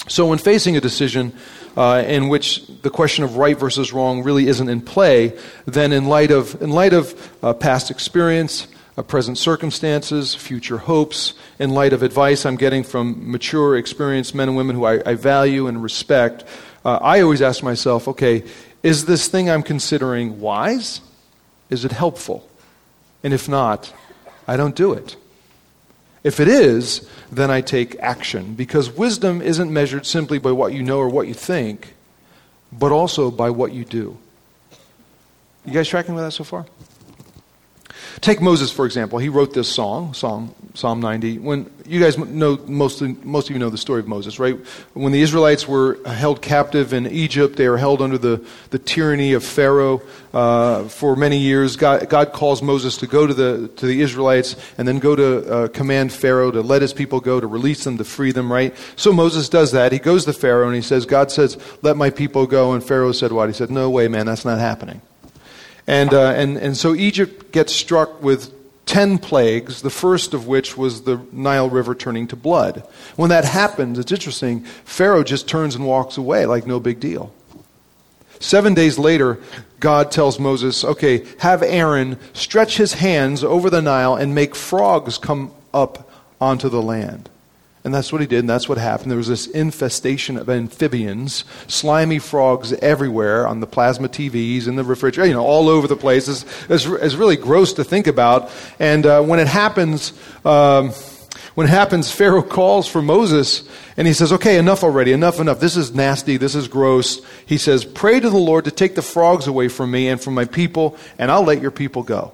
So, 0.08 0.26
when 0.26 0.40
facing 0.40 0.76
a 0.76 0.82
decision 0.82 1.34
uh, 1.78 2.04
in 2.06 2.30
which 2.30 2.66
the 2.82 2.90
question 2.90 3.24
of 3.24 3.38
right 3.38 3.58
versus 3.58 3.94
wrong 3.94 4.24
really 4.24 4.48
isn't 4.48 4.70
in 4.70 4.82
play, 4.82 5.38
then 5.66 5.92
in 5.92 6.06
light 6.06 6.32
of, 6.32 6.62
in 6.62 6.70
light 6.72 6.94
of 6.94 7.32
uh, 7.44 7.54
past 7.54 7.92
experience, 7.92 8.68
uh, 8.98 9.02
present 9.02 9.38
circumstances, 9.38 10.36
future 10.36 10.78
hopes, 10.78 11.34
in 11.60 11.70
light 11.70 11.94
of 11.94 12.04
advice 12.04 12.46
I'm 12.46 12.58
getting 12.58 12.84
from 12.84 13.32
mature, 13.32 13.78
experienced 13.78 14.36
men 14.36 14.50
and 14.50 14.58
women 14.58 14.76
who 14.76 14.86
I, 14.86 15.02
I 15.06 15.16
value 15.16 15.68
and 15.68 15.82
respect, 15.82 16.44
uh, 16.84 17.00
I 17.02 17.22
always 17.22 17.42
ask 17.42 17.64
myself, 17.64 18.08
okay, 18.08 18.44
is 18.84 19.06
this 19.06 19.28
thing 19.28 19.50
I'm 19.50 19.64
considering 19.64 20.42
wise? 20.42 21.02
Is 21.70 21.86
it 21.86 21.92
helpful? 21.92 22.48
And 23.24 23.34
if 23.34 23.48
not, 23.48 23.94
I 24.48 24.58
don't 24.58 24.76
do 24.76 24.94
it. 24.94 25.16
If 26.24 26.40
it 26.40 26.48
is, 26.48 27.08
then 27.32 27.50
I 27.50 27.62
take 27.62 27.98
action 28.00 28.54
because 28.54 28.92
wisdom 28.92 29.42
isn't 29.42 29.72
measured 29.72 30.06
simply 30.06 30.38
by 30.38 30.52
what 30.52 30.74
you 30.74 30.84
know 30.84 31.00
or 31.00 31.10
what 31.10 31.28
you 31.28 31.34
think, 31.34 31.96
but 32.72 32.92
also 32.92 33.32
by 33.32 33.50
what 33.50 33.74
you 33.74 33.86
do. 33.86 34.18
You 35.66 35.74
guys 35.74 35.88
tracking 35.88 36.16
with 36.16 36.24
that 36.24 36.32
so 36.32 36.44
far? 36.44 36.66
Take 38.20 38.42
Moses, 38.42 38.72
for 38.72 38.86
example. 38.86 39.20
He 39.20 39.30
wrote 39.30 39.54
this 39.54 39.70
song, 39.70 40.14
Psalm, 40.14 40.54
Psalm 40.74 41.00
90. 41.00 41.40
When 41.40 41.72
you 41.86 42.00
guys 42.00 42.18
know, 42.18 42.58
mostly, 42.68 43.16
most 43.24 43.50
of 43.50 43.56
you 43.56 43.60
know 43.60 43.70
the 43.70 43.78
story 43.78 44.00
of 44.00 44.08
Moses, 44.08 44.40
right? 44.40 44.58
When 44.94 45.12
the 45.12 45.22
Israelites 45.22 45.68
were 45.68 45.98
held 46.06 46.42
captive 46.42 46.94
in 46.94 47.08
Egypt, 47.08 47.56
they 47.56 47.70
were 47.70 47.78
held 47.78 48.02
under 48.02 48.18
the, 48.18 48.46
the 48.70 48.80
tyranny 48.80 49.34
of 49.34 49.44
Pharaoh 49.44 50.02
uh, 50.34 50.84
for 50.86 51.16
many 51.16 51.38
years. 51.38 51.76
God, 51.76 52.10
God, 52.10 52.34
calls 52.34 52.62
Moses 52.62 52.98
to 52.98 53.08
go 53.08 53.26
to 53.26 53.34
the, 53.34 53.68
to 53.78 53.86
the 53.86 54.02
Israelites 54.02 54.56
and 54.78 54.88
then 54.88 55.00
go 55.00 55.16
to 55.16 55.52
uh, 55.52 55.68
command 55.70 56.14
Pharaoh 56.14 56.52
to 56.52 56.62
let 56.62 56.82
his 56.82 56.94
people 56.94 57.20
go, 57.20 57.40
to 57.40 57.48
release 57.48 57.84
them, 57.84 57.98
to 57.98 58.04
free 58.04 58.32
them, 58.32 58.52
right? 58.52 58.76
So 58.96 59.12
Moses 59.12 59.50
does 59.50 59.72
that. 59.72 59.92
He 59.92 60.00
goes 60.00 60.26
to 60.26 60.34
Pharaoh 60.34 60.68
and 60.68 60.76
he 60.76 60.82
says, 60.82 61.06
God 61.06 61.32
says, 61.32 61.58
let 61.82 61.98
my 61.98 62.10
people 62.10 62.48
go. 62.48 62.74
And 62.74 62.84
Pharaoh 62.84 63.12
said, 63.12 63.32
what? 63.32 63.50
He 63.50 63.54
said, 63.54 63.72
no 63.72 63.90
way, 63.90 64.08
man, 64.08 64.26
that's 64.26 64.46
not 64.46 64.60
happening. 64.60 65.02
And, 65.88 66.14
uh, 66.14 66.32
and, 66.32 66.58
and 66.58 66.78
so 66.78 66.96
Egypt 66.96 67.52
gets 67.52 67.74
struck 67.74 68.22
with 68.22 68.54
10 68.86 69.20
plagues, 69.20 69.82
the 69.82 69.90
first 69.90 70.34
of 70.34 70.48
which 70.48 70.78
was 70.78 71.04
the 71.04 71.22
Nile 71.32 71.70
River 71.70 71.96
turning 71.96 72.28
to 72.28 72.36
blood. 72.36 72.84
When 73.16 73.30
that 73.30 73.46
happens, 73.46 73.98
it's 73.98 74.12
interesting, 74.12 74.64
Pharaoh 74.86 75.24
just 75.24 75.48
turns 75.48 75.76
and 75.76 75.86
walks 75.86 76.18
away 76.18 76.46
like 76.46 76.68
no 76.68 76.80
big 76.80 77.00
deal. 77.00 77.34
Seven 78.40 78.74
days 78.74 78.98
later, 78.98 79.40
God 79.80 80.12
tells 80.12 80.40
Moses, 80.40 80.84
okay, 80.84 81.26
have 81.40 81.62
Aaron 81.62 82.18
stretch 82.34 82.78
his 82.78 82.94
hands 82.94 83.44
over 83.44 83.70
the 83.70 83.82
Nile 83.82 84.16
and 84.16 84.36
make 84.36 84.56
frogs 84.56 85.18
come 85.18 85.52
up 85.74 86.10
onto 86.42 86.68
the 86.68 86.82
land. 86.82 87.30
And 87.84 87.92
that's 87.92 88.12
what 88.12 88.22
he 88.22 88.28
did, 88.28 88.40
and 88.40 88.50
that's 88.50 88.70
what 88.70 88.78
happened. 88.78 89.10
There 89.10 89.18
was 89.18 89.28
this 89.28 89.48
infestation 89.48 90.38
of 90.38 90.50
amphibians, 90.50 91.46
slimy 91.68 92.20
frogs 92.20 92.74
everywhere 92.74 93.48
on 93.48 93.60
the 93.60 93.66
plasma 93.66 94.08
TVs, 94.08 94.68
in 94.68 94.76
the 94.76 94.84
refrigerator, 94.84 95.30
you 95.30 95.34
know, 95.34 95.44
all 95.44 95.68
over 95.68 95.88
the 95.88 95.96
place. 95.96 96.28
It's, 96.28 96.46
it's, 96.70 96.86
it's 96.86 97.16
really 97.16 97.38
gross 97.38 97.74
to 97.74 97.84
think 97.84 98.06
about. 98.06 98.52
And 98.78 99.08
uh, 99.08 99.24
when 99.24 99.40
it 99.40 99.48
happens, 99.48 100.14
um, 100.46 100.92
when 101.56 101.66
it 101.66 101.72
happens, 101.72 102.12
Pharaoh 102.12 102.44
calls 102.44 102.88
for 102.88 103.02
Moses, 103.02 103.68
and 103.98 104.08
he 104.08 104.14
says, 104.14 104.32
Okay, 104.32 104.60
enough 104.60 104.84
already, 104.84 105.12
enough, 105.12 105.40
enough. 105.40 105.60
This 105.60 105.76
is 105.76 105.94
nasty, 105.96 106.38
this 106.38 106.54
is 106.54 106.68
gross. 106.68 107.20
He 107.48 107.58
says, 107.58 107.84
Pray 107.84 108.20
to 108.20 108.30
the 108.30 108.38
Lord 108.38 108.66
to 108.66 108.72
take 108.72 108.94
the 108.94 109.02
frogs 109.02 109.48
away 109.48 109.70
from 109.70 109.90
me 109.90 110.08
and 110.08 110.22
from 110.22 110.36
my 110.36 110.46
people, 110.46 110.98
and 111.18 111.32
I'll 111.32 111.44
let 111.44 111.64
your 111.64 111.72
people 111.72 112.04
go. 112.04 112.32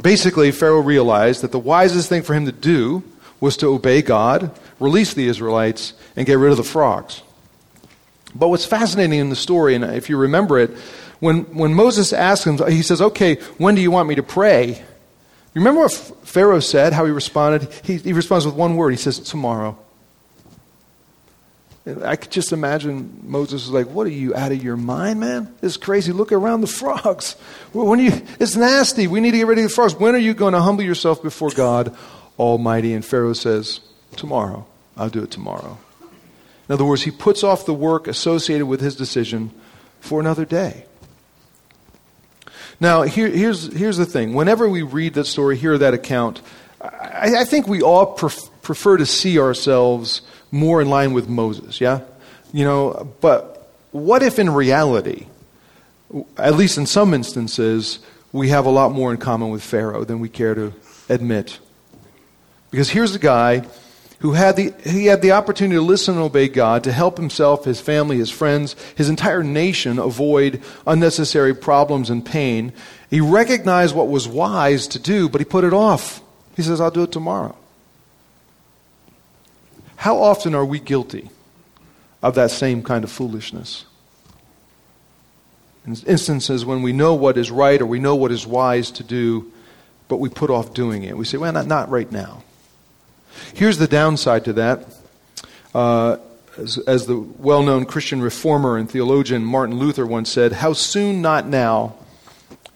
Basically, 0.00 0.50
Pharaoh 0.52 0.80
realized 0.80 1.42
that 1.42 1.52
the 1.52 1.58
wisest 1.58 2.08
thing 2.08 2.22
for 2.22 2.32
him 2.32 2.46
to 2.46 2.52
do 2.52 3.02
was 3.40 3.56
to 3.58 3.66
obey 3.68 4.02
God, 4.02 4.50
release 4.78 5.14
the 5.14 5.26
Israelites, 5.26 5.94
and 6.14 6.26
get 6.26 6.38
rid 6.38 6.50
of 6.50 6.56
the 6.58 6.64
frogs. 6.64 7.22
But 8.34 8.48
what's 8.48 8.66
fascinating 8.66 9.18
in 9.18 9.30
the 9.30 9.36
story, 9.36 9.74
and 9.74 9.84
if 9.84 10.08
you 10.08 10.16
remember 10.16 10.58
it, 10.58 10.70
when, 11.18 11.42
when 11.54 11.74
Moses 11.74 12.12
asks 12.12 12.46
him, 12.46 12.58
he 12.70 12.82
says, 12.82 13.00
Okay, 13.00 13.36
when 13.58 13.74
do 13.74 13.80
you 13.80 13.90
want 13.90 14.08
me 14.08 14.14
to 14.14 14.22
pray? 14.22 14.68
You 15.52 15.60
remember 15.60 15.82
what 15.82 15.92
Pharaoh 16.22 16.60
said, 16.60 16.92
how 16.92 17.04
he 17.04 17.10
responded? 17.10 17.68
He, 17.82 17.96
he 17.96 18.12
responds 18.12 18.46
with 18.46 18.54
one 18.54 18.76
word. 18.76 18.90
He 18.90 18.96
says, 18.96 19.18
Tomorrow. 19.18 19.78
I 22.04 22.16
could 22.16 22.30
just 22.30 22.52
imagine 22.52 23.22
Moses 23.24 23.64
was 23.64 23.70
like, 23.70 23.86
What 23.88 24.06
are 24.06 24.10
you 24.10 24.34
out 24.34 24.52
of 24.52 24.62
your 24.62 24.76
mind, 24.76 25.20
man? 25.20 25.54
This 25.60 25.72
is 25.72 25.76
crazy. 25.76 26.12
Look 26.12 26.30
around 26.30 26.60
the 26.60 26.66
frogs. 26.66 27.36
When 27.72 28.00
you, 28.00 28.12
it's 28.40 28.56
nasty. 28.56 29.06
We 29.06 29.20
need 29.20 29.32
to 29.32 29.38
get 29.38 29.46
rid 29.46 29.58
of 29.58 29.64
the 29.64 29.70
frogs. 29.70 29.94
When 29.94 30.14
are 30.14 30.18
you 30.18 30.34
going 30.34 30.54
to 30.54 30.60
humble 30.60 30.82
yourself 30.82 31.22
before 31.22 31.50
God 31.50 31.96
Almighty? 32.38 32.92
And 32.92 33.04
Pharaoh 33.04 33.32
says, 33.32 33.80
Tomorrow. 34.16 34.66
I'll 34.96 35.10
do 35.10 35.22
it 35.22 35.30
tomorrow. 35.30 35.78
In 36.68 36.74
other 36.74 36.84
words, 36.84 37.02
he 37.02 37.10
puts 37.10 37.42
off 37.42 37.66
the 37.66 37.74
work 37.74 38.06
associated 38.06 38.66
with 38.66 38.80
his 38.80 38.94
decision 38.94 39.50
for 40.00 40.20
another 40.20 40.44
day. 40.44 40.84
Now, 42.78 43.02
here, 43.02 43.28
here's, 43.28 43.72
here's 43.76 43.96
the 43.96 44.06
thing. 44.06 44.34
Whenever 44.34 44.68
we 44.68 44.82
read 44.82 45.14
that 45.14 45.24
story, 45.24 45.56
hear 45.56 45.76
that 45.78 45.94
account, 45.94 46.40
I, 46.80 47.36
I 47.40 47.44
think 47.44 47.66
we 47.66 47.82
all 47.82 48.06
pref- 48.06 48.48
prefer 48.62 48.96
to 48.96 49.06
see 49.06 49.38
ourselves 49.38 50.22
more 50.50 50.80
in 50.80 50.88
line 50.88 51.12
with 51.12 51.28
Moses, 51.28 51.80
yeah? 51.80 52.00
You 52.52 52.64
know, 52.64 53.14
but 53.20 53.70
what 53.90 54.22
if 54.22 54.38
in 54.38 54.50
reality, 54.50 55.26
at 56.36 56.54
least 56.54 56.78
in 56.78 56.86
some 56.86 57.12
instances, 57.12 57.98
we 58.32 58.48
have 58.48 58.64
a 58.64 58.70
lot 58.70 58.92
more 58.92 59.10
in 59.12 59.18
common 59.18 59.50
with 59.50 59.62
Pharaoh 59.62 60.04
than 60.04 60.20
we 60.20 60.28
care 60.28 60.54
to 60.54 60.72
admit? 61.08 61.58
Because 62.70 62.90
here's 62.90 63.14
a 63.14 63.18
guy 63.18 63.66
who 64.20 64.32
had 64.32 64.56
the, 64.56 64.74
he 64.84 65.06
had 65.06 65.22
the 65.22 65.32
opportunity 65.32 65.76
to 65.76 65.82
listen 65.82 66.14
and 66.14 66.22
obey 66.22 66.48
God, 66.48 66.84
to 66.84 66.92
help 66.92 67.16
himself, 67.16 67.64
his 67.64 67.80
family, 67.80 68.18
his 68.18 68.30
friends, 68.30 68.76
his 68.94 69.08
entire 69.08 69.42
nation 69.42 69.98
avoid 69.98 70.62
unnecessary 70.86 71.54
problems 71.54 72.10
and 72.10 72.24
pain. 72.24 72.72
He 73.08 73.20
recognized 73.20 73.94
what 73.94 74.08
was 74.08 74.28
wise 74.28 74.86
to 74.88 74.98
do, 74.98 75.28
but 75.28 75.40
he 75.40 75.46
put 75.46 75.64
it 75.64 75.72
off. 75.72 76.22
He 76.54 76.62
says, 76.62 76.80
I'll 76.80 76.90
do 76.90 77.02
it 77.02 77.12
tomorrow. 77.12 77.56
How 79.96 80.18
often 80.18 80.54
are 80.54 80.64
we 80.64 80.80
guilty 80.80 81.30
of 82.22 82.34
that 82.34 82.50
same 82.50 82.82
kind 82.82 83.04
of 83.04 83.10
foolishness? 83.10 83.86
In 85.86 85.96
instances 86.06 86.64
when 86.64 86.82
we 86.82 86.92
know 86.92 87.14
what 87.14 87.38
is 87.38 87.50
right 87.50 87.80
or 87.80 87.86
we 87.86 87.98
know 87.98 88.16
what 88.16 88.30
is 88.32 88.46
wise 88.46 88.90
to 88.92 89.02
do, 89.02 89.50
but 90.08 90.18
we 90.18 90.28
put 90.28 90.50
off 90.50 90.74
doing 90.74 91.04
it. 91.04 91.16
We 91.16 91.24
say, 91.24 91.38
well, 91.38 91.52
not, 91.52 91.66
not 91.66 91.88
right 91.88 92.10
now. 92.12 92.42
Here's 93.54 93.78
the 93.78 93.88
downside 93.88 94.44
to 94.46 94.52
that. 94.54 94.86
Uh, 95.74 96.16
as, 96.56 96.78
as 96.78 97.06
the 97.06 97.18
well 97.18 97.62
known 97.62 97.84
Christian 97.84 98.20
reformer 98.20 98.76
and 98.76 98.90
theologian 98.90 99.44
Martin 99.44 99.76
Luther 99.76 100.06
once 100.06 100.30
said, 100.30 100.52
How 100.52 100.72
soon, 100.72 101.22
not 101.22 101.46
now, 101.46 101.94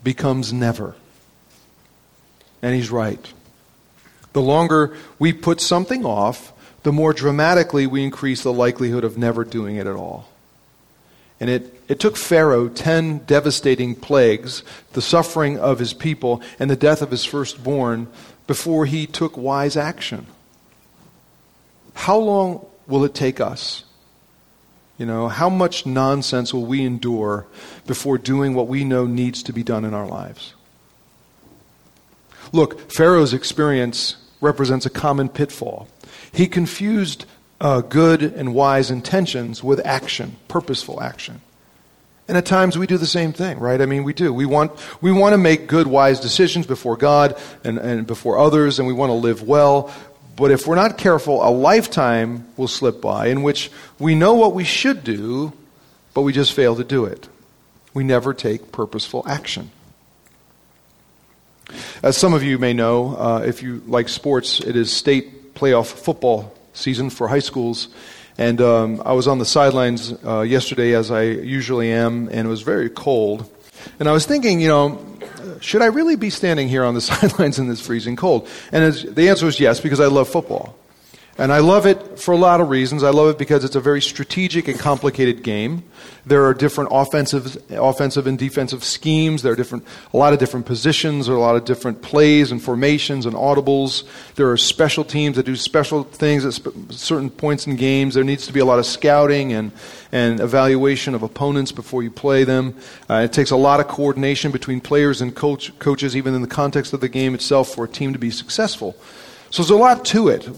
becomes 0.02 0.52
never. 0.52 0.94
And 2.62 2.74
he's 2.74 2.90
right. 2.90 3.32
The 4.32 4.42
longer 4.42 4.96
we 5.18 5.32
put 5.32 5.60
something 5.60 6.04
off, 6.04 6.52
the 6.82 6.92
more 6.92 7.12
dramatically 7.12 7.86
we 7.86 8.04
increase 8.04 8.42
the 8.42 8.52
likelihood 8.52 9.04
of 9.04 9.18
never 9.18 9.44
doing 9.44 9.76
it 9.76 9.86
at 9.86 9.96
all. 9.96 10.28
And 11.40 11.50
it, 11.50 11.80
it 11.88 12.00
took 12.00 12.16
Pharaoh 12.16 12.68
10 12.68 13.18
devastating 13.26 13.94
plagues, 13.94 14.62
the 14.92 15.02
suffering 15.02 15.58
of 15.58 15.78
his 15.78 15.92
people, 15.92 16.42
and 16.58 16.70
the 16.70 16.76
death 16.76 17.02
of 17.02 17.10
his 17.10 17.24
firstborn 17.24 18.08
before 18.46 18.86
he 18.86 19.06
took 19.06 19.36
wise 19.36 19.76
action. 19.76 20.26
How 21.94 22.18
long 22.18 22.66
will 22.86 23.04
it 23.04 23.14
take 23.14 23.40
us? 23.40 23.84
You 24.98 25.06
know, 25.06 25.28
how 25.28 25.48
much 25.48 25.86
nonsense 25.86 26.54
will 26.54 26.66
we 26.66 26.84
endure 26.84 27.46
before 27.86 28.18
doing 28.18 28.54
what 28.54 28.68
we 28.68 28.84
know 28.84 29.06
needs 29.06 29.42
to 29.44 29.52
be 29.52 29.62
done 29.62 29.84
in 29.84 29.94
our 29.94 30.06
lives? 30.06 30.54
Look, 32.52 32.92
Pharaoh's 32.92 33.34
experience 33.34 34.16
represents 34.40 34.86
a 34.86 34.90
common 34.90 35.28
pitfall. 35.28 35.88
He 36.30 36.46
confused 36.46 37.24
uh, 37.60 37.80
good 37.80 38.22
and 38.22 38.54
wise 38.54 38.90
intentions 38.90 39.64
with 39.64 39.84
action, 39.84 40.36
purposeful 40.46 41.02
action. 41.02 41.40
And 42.26 42.38
at 42.38 42.46
times 42.46 42.78
we 42.78 42.86
do 42.86 42.96
the 42.96 43.06
same 43.06 43.32
thing, 43.32 43.58
right? 43.58 43.80
I 43.80 43.86
mean, 43.86 44.04
we 44.04 44.14
do. 44.14 44.32
We 44.32 44.46
want, 44.46 44.72
we 45.02 45.12
want 45.12 45.34
to 45.34 45.38
make 45.38 45.66
good, 45.66 45.86
wise 45.86 46.20
decisions 46.20 46.66
before 46.66 46.96
God 46.96 47.38
and, 47.64 47.78
and 47.78 48.06
before 48.06 48.38
others, 48.38 48.78
and 48.78 48.86
we 48.86 48.94
want 48.94 49.10
to 49.10 49.14
live 49.14 49.42
well. 49.42 49.92
But 50.36 50.50
if 50.50 50.66
we're 50.66 50.74
not 50.74 50.98
careful, 50.98 51.46
a 51.46 51.50
lifetime 51.50 52.46
will 52.56 52.68
slip 52.68 53.00
by 53.00 53.26
in 53.26 53.42
which 53.42 53.70
we 53.98 54.14
know 54.14 54.34
what 54.34 54.52
we 54.54 54.64
should 54.64 55.04
do, 55.04 55.52
but 56.12 56.22
we 56.22 56.32
just 56.32 56.52
fail 56.52 56.76
to 56.76 56.84
do 56.84 57.04
it. 57.04 57.28
We 57.92 58.02
never 58.02 58.34
take 58.34 58.72
purposeful 58.72 59.24
action. 59.28 59.70
As 62.02 62.16
some 62.16 62.34
of 62.34 62.42
you 62.42 62.58
may 62.58 62.72
know, 62.72 63.16
uh, 63.16 63.42
if 63.46 63.62
you 63.62 63.82
like 63.86 64.08
sports, 64.08 64.60
it 64.60 64.76
is 64.76 64.92
state 64.92 65.54
playoff 65.54 65.86
football 65.86 66.52
season 66.72 67.10
for 67.10 67.28
high 67.28 67.38
schools. 67.38 67.88
And 68.36 68.60
um, 68.60 69.02
I 69.04 69.12
was 69.12 69.28
on 69.28 69.38
the 69.38 69.44
sidelines 69.44 70.12
uh, 70.24 70.40
yesterday, 70.40 70.94
as 70.94 71.10
I 71.10 71.22
usually 71.22 71.92
am, 71.92 72.28
and 72.28 72.46
it 72.46 72.50
was 72.50 72.62
very 72.62 72.90
cold. 72.90 73.48
And 74.00 74.08
I 74.08 74.12
was 74.12 74.26
thinking, 74.26 74.60
you 74.60 74.68
know, 74.68 75.13
should 75.64 75.82
I 75.82 75.86
really 75.86 76.16
be 76.16 76.30
standing 76.30 76.68
here 76.68 76.84
on 76.84 76.94
the 76.94 77.00
sidelines 77.10 77.58
in 77.58 77.68
this 77.68 77.80
freezing 77.80 78.16
cold? 78.16 78.48
And 78.70 78.94
the 78.94 79.28
answer 79.28 79.46
was 79.46 79.58
yes, 79.58 79.80
because 79.80 80.00
I 80.00 80.06
love 80.06 80.28
football. 80.28 80.76
And 81.36 81.52
I 81.52 81.58
love 81.58 81.84
it 81.84 82.20
for 82.20 82.30
a 82.30 82.36
lot 82.36 82.60
of 82.60 82.68
reasons. 82.68 83.02
I 83.02 83.10
love 83.10 83.28
it 83.28 83.38
because 83.38 83.64
it's 83.64 83.74
a 83.74 83.80
very 83.80 84.00
strategic 84.00 84.68
and 84.68 84.78
complicated 84.78 85.42
game. 85.42 85.82
There 86.24 86.44
are 86.44 86.54
different 86.54 86.90
offensive, 86.92 87.60
offensive 87.72 88.28
and 88.28 88.38
defensive 88.38 88.84
schemes. 88.84 89.42
There 89.42 89.52
are 89.52 89.56
different, 89.56 89.84
a 90.12 90.16
lot 90.16 90.32
of 90.32 90.38
different 90.38 90.64
positions. 90.64 91.26
There 91.26 91.34
are 91.34 91.38
a 91.38 91.40
lot 91.40 91.56
of 91.56 91.64
different 91.64 92.02
plays 92.02 92.52
and 92.52 92.62
formations 92.62 93.26
and 93.26 93.34
audibles. 93.34 94.04
There 94.36 94.48
are 94.52 94.56
special 94.56 95.02
teams 95.02 95.34
that 95.34 95.44
do 95.44 95.56
special 95.56 96.04
things 96.04 96.44
at 96.44 96.54
sp- 96.54 96.70
certain 96.90 97.30
points 97.30 97.66
in 97.66 97.74
games. 97.74 98.14
There 98.14 98.22
needs 98.22 98.46
to 98.46 98.52
be 98.52 98.60
a 98.60 98.64
lot 98.64 98.78
of 98.78 98.86
scouting 98.86 99.52
and, 99.52 99.72
and 100.12 100.38
evaluation 100.38 101.16
of 101.16 101.24
opponents 101.24 101.72
before 101.72 102.04
you 102.04 102.12
play 102.12 102.44
them. 102.44 102.76
Uh, 103.10 103.22
it 103.24 103.32
takes 103.32 103.50
a 103.50 103.56
lot 103.56 103.80
of 103.80 103.88
coordination 103.88 104.52
between 104.52 104.80
players 104.80 105.20
and 105.20 105.34
coach, 105.34 105.76
coaches, 105.80 106.16
even 106.16 106.32
in 106.32 106.42
the 106.42 106.48
context 106.48 106.92
of 106.92 107.00
the 107.00 107.08
game 107.08 107.34
itself, 107.34 107.74
for 107.74 107.86
a 107.86 107.88
team 107.88 108.12
to 108.12 108.20
be 108.20 108.30
successful. 108.30 108.94
So 109.50 109.64
there's 109.64 109.70
a 109.70 109.76
lot 109.76 110.04
to 110.06 110.28
it. 110.28 110.48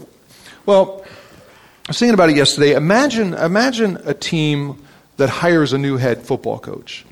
Well, 0.67 1.01
I 1.05 1.87
was 1.87 1.97
thinking 1.97 2.13
about 2.13 2.29
it 2.29 2.35
yesterday. 2.35 2.73
Imagine, 2.73 3.33
imagine 3.33 4.01
a 4.03 4.13
team 4.13 4.83
that 5.15 5.29
hires 5.29 5.71
a 5.71 5.77
new 5.77 5.95
head 5.95 6.23
football 6.23 6.59
coach 6.59 7.05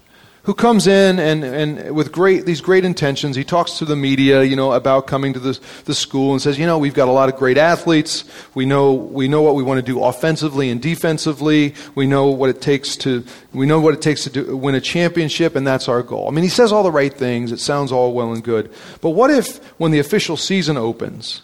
who 0.44 0.54
comes 0.54 0.88
in 0.88 1.20
and, 1.20 1.46
and 1.46 1.96
with 1.96 2.12
great, 2.12 2.46
these 2.46 2.60
great 2.60 2.84
intentions. 2.84 3.38
He 3.38 3.46
talks 3.46 3.78
to 3.78 3.86
the 3.86 3.96
media, 3.96 4.44
you 4.44 4.58
know, 4.58 4.74
about 4.74 5.08
coming 5.08 5.32
to 5.32 5.40
the, 5.40 5.58
the 5.86 5.96
school 5.96 6.34
and 6.34 6.42
says, 6.42 6.60
you 6.60 6.66
know, 6.66 6.78
we've 6.78 6.94
got 6.94 7.08
a 7.08 7.14
lot 7.14 7.30
of 7.30 7.38
great 7.38 7.58
athletes. 7.58 8.26
We 8.56 8.66
know, 8.66 8.92
we 8.92 9.30
know 9.30 9.42
what 9.42 9.56
we 9.56 9.64
want 9.64 9.78
to 9.78 9.86
do 9.86 10.04
offensively 10.04 10.70
and 10.70 10.82
defensively. 10.82 11.76
We 11.96 12.08
know 12.08 12.28
what 12.28 12.50
it 12.50 12.60
takes 12.60 12.98
to, 12.98 13.24
we 13.54 13.66
know 13.66 13.80
what 13.80 13.94
it 13.94 14.02
takes 14.02 14.26
to 14.26 14.30
do, 14.30 14.58
win 14.58 14.76
a 14.76 14.82
championship, 14.82 15.56
and 15.56 15.66
that's 15.66 15.88
our 15.88 16.04
goal. 16.04 16.28
I 16.28 16.32
mean, 16.32 16.44
he 16.44 16.50
says 16.50 16.74
all 16.74 16.84
the 16.84 16.92
right 16.92 17.14
things. 17.14 17.54
It 17.54 17.62
sounds 17.62 17.94
all 17.94 18.14
well 18.14 18.34
and 18.34 18.44
good. 18.44 18.70
But 19.00 19.12
what 19.12 19.32
if, 19.32 19.64
when 19.80 19.92
the 19.92 20.00
official 20.00 20.36
season 20.36 20.76
opens, 20.76 21.42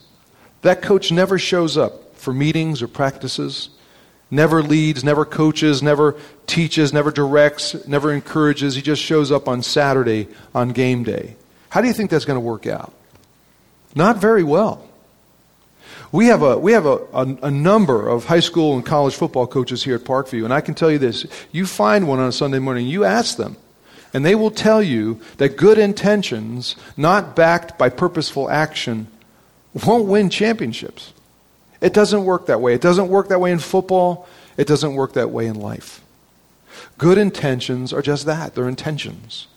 that 0.61 0.81
coach 0.81 1.11
never 1.11 1.39
shows 1.39 1.77
up 1.77 2.15
for 2.15 2.33
meetings 2.33 2.81
or 2.81 2.87
practices, 2.87 3.69
never 4.29 4.61
leads, 4.61 5.03
never 5.03 5.25
coaches, 5.25 5.81
never 5.81 6.15
teaches, 6.47 6.93
never 6.93 7.11
directs, 7.11 7.87
never 7.87 8.13
encourages. 8.13 8.75
He 8.75 8.81
just 8.81 9.01
shows 9.01 9.31
up 9.31 9.47
on 9.47 9.63
Saturday 9.63 10.27
on 10.53 10.69
game 10.69 11.03
day. 11.03 11.35
How 11.69 11.81
do 11.81 11.87
you 11.87 11.93
think 11.93 12.11
that's 12.11 12.25
going 12.25 12.37
to 12.37 12.45
work 12.45 12.67
out? 12.67 12.93
Not 13.95 14.17
very 14.17 14.43
well. 14.43 14.87
We 16.11 16.25
have, 16.27 16.41
a, 16.41 16.57
we 16.57 16.73
have 16.73 16.85
a, 16.85 16.97
a, 17.13 17.37
a, 17.43 17.51
number 17.51 18.09
of 18.09 18.25
high 18.25 18.41
school 18.41 18.75
and 18.75 18.85
college 18.85 19.15
football 19.15 19.47
coaches 19.47 19.83
here 19.83 19.95
at 19.95 20.01
Parkview, 20.01 20.43
and 20.43 20.53
I 20.53 20.59
can 20.59 20.73
tell 20.73 20.91
you 20.91 20.97
this. 20.97 21.25
You 21.53 21.65
find 21.65 22.05
one 22.05 22.19
on 22.19 22.27
a 22.27 22.33
Sunday 22.33 22.59
morning, 22.59 22.85
you 22.85 23.05
ask 23.05 23.37
them, 23.37 23.55
and 24.13 24.25
they 24.25 24.35
will 24.35 24.51
tell 24.51 24.83
you 24.83 25.21
that 25.37 25.55
good 25.55 25.77
intentions, 25.77 26.75
not 26.97 27.33
backed 27.33 27.77
by 27.77 27.87
purposeful 27.87 28.49
action, 28.49 29.07
won't 29.73 30.05
win 30.05 30.29
championships. 30.29 31.13
It 31.79 31.93
doesn't 31.93 32.25
work 32.25 32.45
that 32.45 32.61
way. 32.61 32.73
It 32.73 32.81
doesn't 32.81 33.07
work 33.07 33.29
that 33.29 33.39
way 33.39 33.51
in 33.51 33.59
football. 33.59 34.27
It 34.57 34.67
doesn't 34.67 34.93
work 34.93 35.13
that 35.13 35.31
way 35.31 35.47
in 35.47 35.55
life. 35.55 36.01
Good 36.97 37.17
intentions 37.17 37.91
are 37.93 38.01
just 38.01 38.25
that 38.25 38.53
they're 38.53 38.67
intentions. 38.67 39.47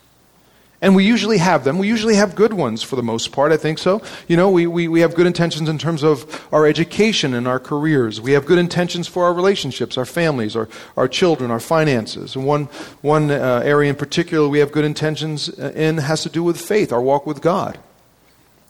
And 0.80 0.94
we 0.94 1.04
usually 1.04 1.38
have 1.38 1.64
them. 1.64 1.78
We 1.78 1.88
usually 1.88 2.16
have 2.16 2.34
good 2.34 2.52
ones 2.52 2.82
for 2.82 2.96
the 2.96 3.02
most 3.02 3.32
part, 3.32 3.52
I 3.52 3.56
think 3.56 3.78
so. 3.78 4.02
You 4.28 4.36
know, 4.36 4.50
we, 4.50 4.66
we, 4.66 4.86
we 4.86 5.00
have 5.00 5.14
good 5.14 5.26
intentions 5.26 5.68
in 5.68 5.78
terms 5.78 6.02
of 6.02 6.46
our 6.52 6.66
education 6.66 7.32
and 7.32 7.48
our 7.48 7.58
careers. 7.58 8.20
We 8.20 8.32
have 8.32 8.44
good 8.44 8.58
intentions 8.58 9.08
for 9.08 9.24
our 9.24 9.32
relationships, 9.32 9.96
our 9.96 10.04
families, 10.04 10.54
our, 10.54 10.68
our 10.96 11.08
children, 11.08 11.50
our 11.50 11.60
finances. 11.60 12.36
And 12.36 12.44
one, 12.44 12.64
one 13.00 13.30
uh, 13.30 13.62
area 13.64 13.88
in 13.88 13.96
particular 13.96 14.46
we 14.46 14.58
have 14.58 14.72
good 14.72 14.84
intentions 14.84 15.48
in 15.48 15.98
has 15.98 16.22
to 16.24 16.28
do 16.28 16.42
with 16.42 16.60
faith, 16.60 16.92
our 16.92 17.00
walk 17.00 17.24
with 17.24 17.40
God. 17.40 17.78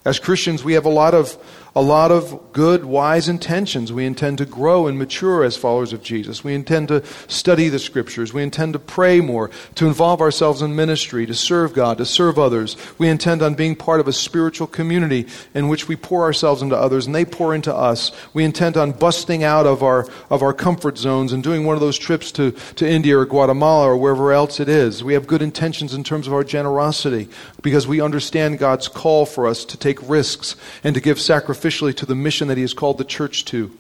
As 0.05 0.19
Christians, 0.19 0.63
we 0.63 0.75
have 0.75 0.85
a 0.85 0.91
lot 0.91 1.15
of 1.15 1.39
a 1.77 1.83
lot 1.83 2.13
of 2.13 2.53
good, 2.53 2.85
wise 2.85 3.29
intentions. 3.29 3.93
We 3.93 4.07
intend 4.07 4.39
to 4.39 4.47
grow 4.47 4.87
and 4.87 4.97
mature 4.97 5.43
as 5.43 5.57
followers 5.57 5.93
of 5.93 6.03
Jesus. 6.03 6.45
We 6.45 6.55
intend 6.55 6.89
to 6.89 7.05
study 7.27 7.69
the 7.69 7.81
scriptures. 7.81 8.33
We 8.33 8.45
intend 8.45 8.75
to 8.75 8.79
pray 8.79 9.21
more, 9.21 9.51
to 9.75 9.87
involve 9.87 10.21
ourselves 10.21 10.63
in 10.63 10.77
ministry, 10.77 11.27
to 11.27 11.35
serve 11.35 11.75
God, 11.75 11.99
to 11.99 12.07
serve 12.07 12.39
others. 12.39 12.77
We 12.97 13.09
intend 13.09 13.43
on 13.43 13.55
being 13.55 13.75
part 13.75 13.99
of 13.99 14.07
a 14.07 14.13
spiritual 14.13 14.69
community 14.69 15.27
in 15.53 15.69
which 15.69 15.89
we 15.89 15.97
pour 15.97 16.23
ourselves 16.23 16.63
into 16.63 16.77
others 16.77 17.07
and 17.07 17.15
they 17.15 17.25
pour 17.25 17.55
into 17.55 17.75
us. 17.75 18.13
We 18.33 18.45
intend 18.45 18.77
on 18.77 18.93
busting 18.93 19.43
out 19.43 19.67
of 19.67 19.83
our, 19.83 20.09
of 20.31 20.43
our 20.43 20.53
comfort 20.53 20.97
zones 20.97 21.33
and 21.33 21.43
doing 21.43 21.65
one 21.65 21.75
of 21.75 21.81
those 21.81 21.99
trips 21.99 22.31
to, 22.33 22.53
to 22.53 22.89
India 22.89 23.19
or 23.19 23.27
Guatemala 23.27 23.89
or 23.89 23.97
wherever 23.97 24.33
else 24.33 24.61
it 24.61 24.69
is. 24.69 25.03
We 25.03 25.15
have 25.15 25.27
good 25.27 25.43
intentions 25.43 25.93
in 25.93 26.05
terms 26.05 26.29
of 26.29 26.33
our 26.35 26.45
generosity 26.45 27.29
because 27.65 27.89
we 27.89 28.01
understand 28.01 28.59
God's 28.59 28.89
call 28.89 29.25
for 29.25 29.49
us 29.49 29.65
to 29.65 29.79
take 29.79 29.99
risks 30.09 30.55
and 30.85 30.95
to 30.95 31.01
give 31.01 31.17
sacrificially 31.17 31.97
to 31.97 32.07
the 32.07 32.15
mission 32.15 32.47
that 32.49 32.59
He 32.59 32.61
has 32.61 32.75
called 32.75 32.99
the 32.99 33.05
church 33.05 33.47
to. 33.47 33.77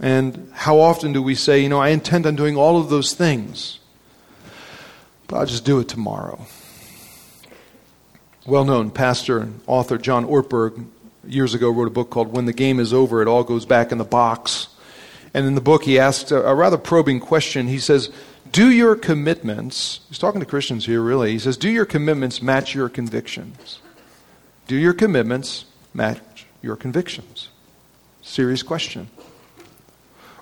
And 0.00 0.50
how 0.52 0.80
often 0.80 1.12
do 1.12 1.22
we 1.22 1.36
say, 1.36 1.60
you 1.60 1.68
know, 1.68 1.80
I 1.80 1.90
intend 1.90 2.26
on 2.26 2.34
doing 2.34 2.56
all 2.56 2.78
of 2.78 2.90
those 2.90 3.14
things, 3.14 3.78
but 5.28 5.36
I'll 5.36 5.46
just 5.46 5.64
do 5.64 5.78
it 5.78 5.88
tomorrow? 5.88 6.44
Well 8.44 8.64
known 8.64 8.90
pastor 8.90 9.38
and 9.38 9.60
author 9.68 9.96
John 9.96 10.26
Ortberg 10.26 10.86
years 11.24 11.54
ago 11.54 11.70
wrote 11.70 11.86
a 11.86 11.92
book 11.92 12.10
called 12.10 12.32
When 12.32 12.46
the 12.46 12.52
Game 12.52 12.80
is 12.80 12.92
Over, 12.92 13.22
It 13.22 13.28
All 13.28 13.44
Goes 13.44 13.64
Back 13.64 13.92
in 13.92 13.98
the 13.98 14.04
Box. 14.04 14.66
And 15.32 15.46
in 15.46 15.54
the 15.54 15.60
book, 15.60 15.84
he 15.84 16.00
asks 16.00 16.32
a, 16.32 16.40
a 16.40 16.54
rather 16.54 16.78
probing 16.78 17.20
question. 17.20 17.68
He 17.68 17.78
says, 17.78 18.10
Do 18.54 18.70
your 18.70 18.94
commitments, 18.94 19.98
he's 20.08 20.18
talking 20.18 20.38
to 20.38 20.46
Christians 20.46 20.86
here 20.86 21.00
really, 21.00 21.32
he 21.32 21.40
says, 21.40 21.56
Do 21.56 21.68
your 21.68 21.84
commitments 21.84 22.40
match 22.40 22.72
your 22.72 22.88
convictions? 22.88 23.80
Do 24.68 24.76
your 24.76 24.94
commitments 24.94 25.64
match 25.92 26.46
your 26.62 26.76
convictions? 26.76 27.48
Serious 28.22 28.62
question. 28.62 29.08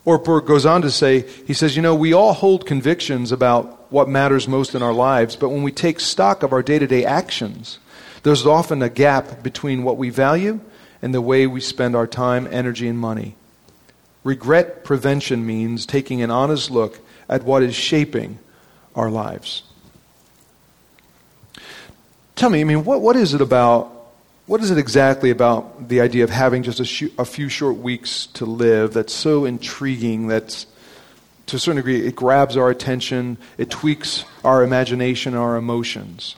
Ortberg 0.05 0.45
goes 0.47 0.67
on 0.67 0.83
to 0.83 0.91
say, 0.91 1.23
he 1.47 1.55
says, 1.55 1.75
you 1.75 1.81
know, 1.81 1.95
we 1.95 2.13
all 2.13 2.35
hold 2.35 2.67
convictions 2.67 3.33
about 3.33 3.91
what 3.91 4.11
matters 4.11 4.47
most 4.47 4.75
in 4.75 4.83
our 4.83 4.93
lives, 4.93 5.35
but 5.35 5.49
when 5.49 5.63
we 5.63 5.73
take 5.73 5.99
stock 5.99 6.43
of 6.43 6.53
our 6.53 6.63
day 6.63 6.79
to 6.79 6.87
day 6.87 7.07
actions, 7.07 7.79
there's 8.25 8.45
often 8.45 8.83
a 8.83 8.91
gap 8.91 9.43
between 9.43 9.85
what 9.85 9.97
we 9.97 10.11
value 10.11 10.61
and 11.01 11.15
the 11.15 11.23
way 11.23 11.47
we 11.47 11.63
spend 11.63 11.97
our 11.97 12.07
time, 12.07 12.47
energy, 12.51 12.89
and 12.89 12.99
money. 12.99 13.37
Regret 14.23 14.85
prevention 14.85 15.47
means 15.47 15.87
taking 15.87 16.21
an 16.21 16.31
honest 16.31 16.71
look 16.71 17.01
at 17.33 17.45
what 17.45 17.63
is 17.63 17.75
shaping 17.75 18.39
our 18.95 19.11
lives. 19.11 19.63
Tell 22.37 22.51
me, 22.51 22.61
I 22.61 22.65
mean, 22.65 22.85
what, 22.85 23.01
what 23.01 23.17
is 23.17 23.33
it 23.33 23.41
about 23.41 23.91
what 24.47 24.61
is 24.61 24.71
it 24.71 24.77
exactly 24.77 25.31
about 25.31 25.89
the 25.89 26.01
idea 26.01 26.25
of 26.25 26.31
having 26.31 26.63
just 26.63 26.81
a, 26.81 26.85
sh- 26.85 27.15
a, 27.17 27.25
few 27.25 27.49
short 27.49 27.77
weeks 27.77 28.27
to 28.35 28.45
live 28.45 28.93
that's 28.93 29.15
so 29.15 29.45
intriguing 29.45 30.27
that 30.27 30.67
to 31.47 31.57
a 31.57 31.59
certain 31.59 31.77
degree 31.77 32.05
it 32.07 32.17
grabs 32.17 32.57
our 32.57 32.69
attention, 32.69 33.39
it 33.57 33.71
tweaks 33.71 34.25
our 34.45 34.65
imagination, 34.65 35.35
our 35.35 35.57
emotions? 35.57 36.35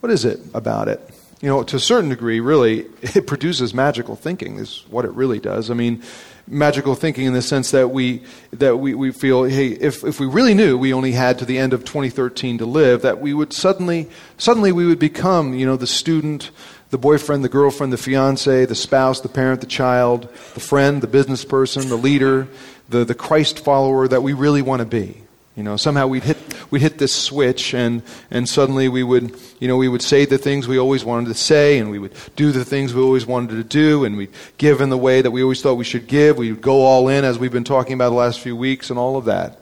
What 0.00 0.10
is 0.10 0.24
it 0.24 0.40
about 0.54 0.88
it? 0.88 1.00
You 1.42 1.48
know, 1.48 1.62
to 1.62 1.76
a 1.76 1.80
certain 1.80 2.08
degree, 2.08 2.40
really, 2.40 2.86
it 3.02 3.26
produces 3.26 3.72
magical 3.74 4.16
thinking, 4.16 4.58
is 4.58 4.84
what 4.88 5.04
it 5.04 5.12
really 5.12 5.38
does. 5.38 5.70
I 5.70 5.74
mean, 5.74 6.02
magical 6.46 6.94
thinking 6.94 7.26
in 7.26 7.32
the 7.32 7.42
sense 7.42 7.70
that 7.70 7.88
we 7.88 8.22
that 8.52 8.76
we, 8.76 8.94
we 8.94 9.12
feel 9.12 9.44
hey 9.44 9.68
if, 9.68 10.04
if 10.04 10.18
we 10.18 10.26
really 10.26 10.54
knew 10.54 10.76
we 10.76 10.92
only 10.92 11.12
had 11.12 11.38
to 11.38 11.44
the 11.44 11.58
end 11.58 11.72
of 11.72 11.84
2013 11.84 12.58
to 12.58 12.66
live 12.66 13.02
that 13.02 13.20
we 13.20 13.32
would 13.32 13.52
suddenly 13.52 14.08
suddenly 14.36 14.72
we 14.72 14.86
would 14.86 14.98
become 14.98 15.54
you 15.54 15.66
know 15.66 15.76
the 15.76 15.86
student 15.86 16.50
the 16.90 16.98
boyfriend 16.98 17.44
the 17.44 17.48
girlfriend 17.48 17.92
the 17.92 17.98
fiance 17.98 18.64
the 18.64 18.74
spouse 18.74 19.20
the 19.20 19.28
parent 19.28 19.60
the 19.60 19.66
child 19.66 20.28
the 20.54 20.60
friend 20.60 21.02
the 21.02 21.06
business 21.06 21.44
person 21.44 21.88
the 21.88 21.96
leader 21.96 22.48
the, 22.88 23.04
the 23.04 23.14
christ 23.14 23.58
follower 23.58 24.08
that 24.08 24.22
we 24.22 24.32
really 24.32 24.62
want 24.62 24.80
to 24.80 24.86
be 24.86 25.22
you 25.60 25.64
know, 25.64 25.76
somehow 25.76 26.06
we'd 26.06 26.24
hit, 26.24 26.38
we'd 26.70 26.80
hit 26.80 26.96
this 26.96 27.14
switch 27.14 27.74
and, 27.74 28.02
and 28.30 28.48
suddenly 28.48 28.88
we 28.88 29.02
would, 29.02 29.38
you 29.58 29.68
know, 29.68 29.76
we 29.76 29.88
would 29.88 30.00
say 30.00 30.24
the 30.24 30.38
things 30.38 30.66
we 30.66 30.78
always 30.78 31.04
wanted 31.04 31.28
to 31.28 31.34
say 31.34 31.78
and 31.78 31.90
we 31.90 31.98
would 31.98 32.14
do 32.34 32.50
the 32.50 32.64
things 32.64 32.94
we 32.94 33.02
always 33.02 33.26
wanted 33.26 33.56
to 33.56 33.64
do 33.64 34.06
and 34.06 34.16
we'd 34.16 34.32
give 34.56 34.80
in 34.80 34.88
the 34.88 34.96
way 34.96 35.20
that 35.20 35.30
we 35.30 35.42
always 35.42 35.60
thought 35.60 35.74
we 35.74 35.84
should 35.84 36.06
give. 36.06 36.38
We 36.38 36.50
would 36.50 36.62
go 36.62 36.80
all 36.80 37.08
in 37.08 37.26
as 37.26 37.38
we've 37.38 37.52
been 37.52 37.62
talking 37.62 37.92
about 37.92 38.08
the 38.08 38.16
last 38.16 38.40
few 38.40 38.56
weeks 38.56 38.88
and 38.88 38.98
all 38.98 39.18
of 39.18 39.26
that. 39.26 39.60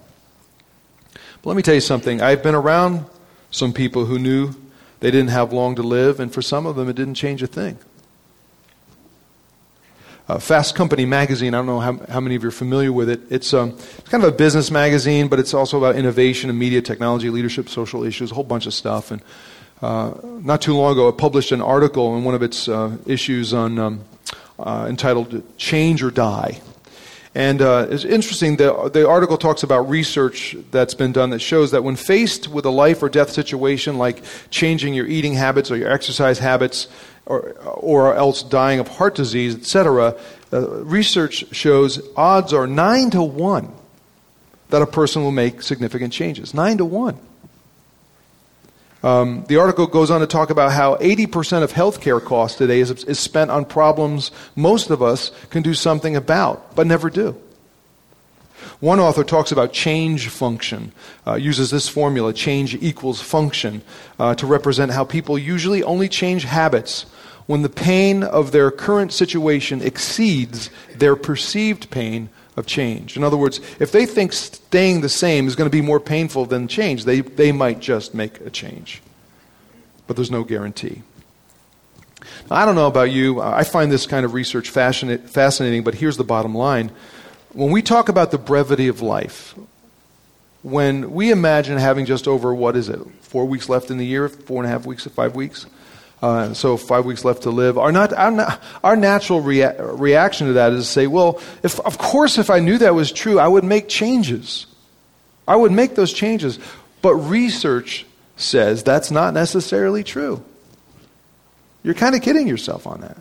But 1.43 1.47
let 1.51 1.57
me 1.57 1.65
tell 1.65 1.75
you 1.75 1.81
something. 1.81 2.23
I've 2.23 2.45
been 2.45 2.55
around 2.55 3.05
some 3.51 3.73
people 3.73 4.05
who 4.05 4.21
knew 4.21 4.55
they 5.01 5.11
didn't 5.11 5.31
have 5.31 5.53
long 5.53 5.75
to 5.75 5.83
live 5.83 6.21
and 6.21 6.33
for 6.33 6.43
some 6.43 6.65
of 6.65 6.77
them 6.77 6.89
it 6.89 6.95
didn't 6.95 7.15
change 7.15 7.43
a 7.43 7.49
thing. 7.49 7.77
Uh, 10.29 10.39
Fast 10.39 10.75
Company 10.75 11.07
magazine. 11.07 11.55
I 11.55 11.57
don't 11.57 11.67
know 11.67 11.81
how, 11.81 11.99
how 12.07 12.21
many 12.21 12.35
of 12.35 12.43
you 12.43 12.51
are 12.51 12.53
familiar 12.53 12.93
with 12.93 13.09
it. 13.09 13.21
It's, 13.31 13.55
um, 13.55 13.71
it's 13.71 14.11
kind 14.11 14.23
of 14.23 14.31
a 14.35 14.37
business 14.37 14.71
magazine, 14.71 15.29
but 15.29 15.39
it's 15.39 15.55
also 15.55 15.79
about 15.79 15.97
innovation 15.97 16.51
and 16.51 16.59
media, 16.59 16.83
technology, 16.83 17.31
leadership, 17.31 17.71
social 17.71 18.05
issues, 18.05 18.31
a 18.31 18.35
whole 18.35 18.45
bunch 18.45 18.67
of 18.67 18.75
stuff. 18.75 19.11
And 19.11 19.23
uh, 19.81 20.13
not 20.23 20.61
too 20.61 20.75
long 20.75 20.93
ago, 20.93 21.09
it 21.09 21.17
published 21.17 21.51
an 21.51 21.63
article 21.63 22.15
in 22.15 22.25
one 22.25 22.35
of 22.35 22.43
its 22.43 22.69
uh, 22.69 22.99
issues 23.07 23.55
on 23.55 23.79
um, 23.79 24.05
uh, 24.59 24.85
entitled 24.87 25.43
"Change 25.57 26.03
or 26.03 26.11
Die." 26.11 26.61
And 27.35 27.63
uh, 27.63 27.87
it's 27.89 28.05
interesting, 28.05 28.57
the, 28.57 28.91
the 28.93 29.09
article 29.09 29.39
talks 29.39 29.63
about 29.63 29.89
research 29.89 30.57
that's 30.71 30.95
been 30.95 31.13
done 31.13 31.31
that 31.31 31.39
shows 31.39 31.71
that 31.71 31.85
when 31.85 31.95
faced 31.95 32.49
with 32.49 32.65
a 32.65 32.71
life 32.71 33.03
or 33.03 33.09
death 33.09 33.31
situation 33.31 33.97
like 33.97 34.25
changing 34.51 34.93
your 34.93 35.07
eating 35.07 35.35
habits 35.35 35.71
or 35.71 35.77
your 35.77 35.91
exercise 35.91 36.39
habits, 36.39 36.89
or, 37.29 37.51
or 37.77 38.15
else 38.15 38.43
dying 38.43 38.81
of 38.81 38.89
heart 38.89 39.15
disease, 39.15 39.55
etc., 39.55 40.17
uh, 40.51 40.61
research 40.83 41.45
shows 41.55 42.01
odds 42.17 42.55
are 42.55 42.67
9 42.67 43.11
to 43.11 43.23
1 43.23 43.73
that 44.71 44.83
a 44.83 44.87
person 44.87 45.23
will 45.23 45.31
make 45.31 45.61
significant 45.63 46.13
changes. 46.13 46.55
9 46.55 46.79
to 46.79 46.85
1. 46.87 47.19
Um, 49.03 49.45
the 49.47 49.59
article 49.59 49.87
goes 49.87 50.11
on 50.11 50.21
to 50.23 50.27
talk 50.27 50.51
about 50.51 50.73
how 50.73 50.97
80% 50.97 51.63
of 51.63 51.73
healthcare 51.73 52.23
costs 52.23 52.59
today 52.59 52.81
is, 52.81 52.91
is 53.05 53.21
spent 53.21 53.51
on 53.51 53.65
problems 53.65 54.31
most 54.57 54.91
of 54.91 55.03
us 55.03 55.31
can 55.51 55.63
do 55.63 55.75
something 55.75 56.17
about, 56.17 56.75
but 56.75 56.87
never 56.87 57.11
do. 57.11 57.37
One 58.81 59.01
author 59.01 59.23
talks 59.23 59.53
about 59.53 59.73
change 59.73 60.29
function, 60.29 60.93
uh, 61.27 61.35
uses 61.35 61.71
this 61.71 61.89
formula, 61.89 62.33
change 62.33 62.75
equals 62.77 63.21
function, 63.21 63.83
uh, 64.19 64.35
to 64.37 64.47
represent 64.47 64.93
how 64.93 65.05
people 65.05 65.39
usually 65.39 65.83
only 65.83 66.09
change 66.09 66.45
habits 66.45 67.07
when 67.49 67.63
the 67.63 67.69
pain 67.71 68.23
of 68.23 68.53
their 68.53 68.71
current 68.71 69.11
situation 69.11 69.81
exceeds 69.81 70.69
their 70.95 71.17
perceived 71.17 71.91
pain 71.91 72.29
of 72.59 72.67
change. 72.67 73.17
In 73.17 73.25
other 73.25 73.39
words, 73.39 73.59
if 73.81 73.91
they 73.91 74.05
think 74.05 74.35
staying 74.35 75.01
the 75.01 75.09
same 75.09 75.47
is 75.47 75.57
going 75.57 75.69
to 75.69 75.75
be 75.75 75.81
more 75.81 75.99
painful 75.99 76.45
than 76.45 76.69
change, 76.69 77.07
they, 77.07 77.23
they 77.23 77.51
might 77.51 77.81
just 77.81 78.15
make 78.15 78.39
a 78.43 78.51
change. 78.51 79.01
But 80.07 80.17
there's 80.17 80.31
no 80.31 80.45
guarantee. 80.45 81.03
Now, 82.51 82.57
I 82.57 82.67
don't 82.67 82.75
know 82.75 82.87
about 82.87 83.13
you. 83.13 83.41
I 83.41 83.65
find 83.65 83.91
this 83.91 84.07
kind 84.07 84.27
of 84.27 84.35
research 84.35 84.69
fascinating, 84.69 85.85
but 85.85 85.95
here's 85.95 86.19
the 86.19 86.25
bottom 86.25 86.55
line. 86.55 86.91
When 87.55 87.71
we 87.71 87.81
talk 87.81 88.11
about 88.11 88.31
the 88.31 88.39
brevity 88.39 88.89
of 88.89 89.01
life, 89.01 89.55
when 90.63 91.13
we 91.13 91.31
imagine 91.31 91.79
having 91.79 92.05
just 92.05 92.29
over, 92.29 92.55
what 92.55 92.77
is 92.77 92.91
it, 92.91 93.01
four 93.23 93.47
weeks 93.47 93.71
left 93.71 93.91
in 93.91 93.97
the 93.97 94.05
year, 94.05 94.29
four 94.29 94.63
and 94.63 94.67
a 94.67 94.71
half 94.71 94.85
weeks, 94.85 95.07
five 95.07 95.35
weeks? 95.35 95.65
Uh, 96.21 96.53
so 96.53 96.77
five 96.77 97.05
weeks 97.05 97.25
left 97.25 97.43
to 97.45 97.51
live. 97.51 97.79
Our, 97.79 97.93
not, 97.93 98.13
our, 98.13 98.59
our 98.83 98.97
natural 98.97 99.41
rea- 99.41 99.77
reaction 99.79 100.49
to 100.49 100.53
that 100.55 100.73
is 100.73 100.85
to 100.87 100.91
say, 100.91 101.07
well, 101.07 101.41
if, 101.63 101.79
of 101.81 101.97
course, 101.99 102.39
if 102.39 102.51
I 102.51 102.59
knew 102.59 102.79
that 102.79 102.95
was 102.95 103.13
true, 103.13 103.39
I 103.39 103.47
would 103.47 103.65
make 103.65 103.89
changes. 103.89 104.67
I 105.47 105.55
would 105.55 105.71
make 105.71 105.95
those 105.95 106.13
changes. 106.13 106.59
But 107.03 107.15
research 107.15 108.05
says 108.37 108.83
that's 108.83 109.11
not 109.11 109.33
necessarily 109.33 110.03
true. 110.03 110.45
You're 111.85 111.95
kind 111.95 112.17
of 112.17 112.23
kidding 112.23 112.49
yourself 112.49 112.87
on 112.87 113.01
that. 113.03 113.17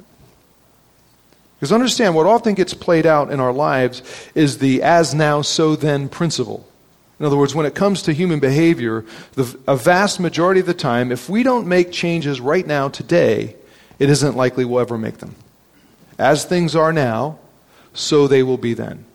Because 1.55 1.71
understand, 1.71 2.15
what 2.15 2.27
often 2.27 2.53
gets 2.53 2.73
played 2.73 3.05
out 3.05 3.31
in 3.31 3.39
our 3.39 3.53
lives 3.53 4.03
is 4.35 4.59
the 4.59 4.83
as 4.83 5.13
now, 5.15 5.41
so 5.41 5.75
then 5.75 6.09
principle. 6.09 6.67
In 7.19 7.25
other 7.25 7.37
words, 7.37 7.55
when 7.55 7.65
it 7.65 7.73
comes 7.73 8.03
to 8.03 8.13
human 8.13 8.39
behavior, 8.39 9.03
the, 9.33 9.57
a 9.67 9.75
vast 9.75 10.19
majority 10.19 10.59
of 10.59 10.67
the 10.67 10.73
time, 10.73 11.11
if 11.11 11.29
we 11.29 11.41
don't 11.41 11.65
make 11.65 11.91
changes 11.91 12.39
right 12.39 12.65
now, 12.65 12.89
today, 12.89 13.55
it 13.97 14.09
isn't 14.09 14.35
likely 14.35 14.65
we'll 14.65 14.81
ever 14.81 14.97
make 14.97 15.17
them. 15.17 15.35
As 16.19 16.45
things 16.45 16.75
are 16.75 16.93
now, 16.93 17.39
so 17.93 18.27
they 18.27 18.43
will 18.43 18.57
be 18.57 18.75
then. 18.75 19.05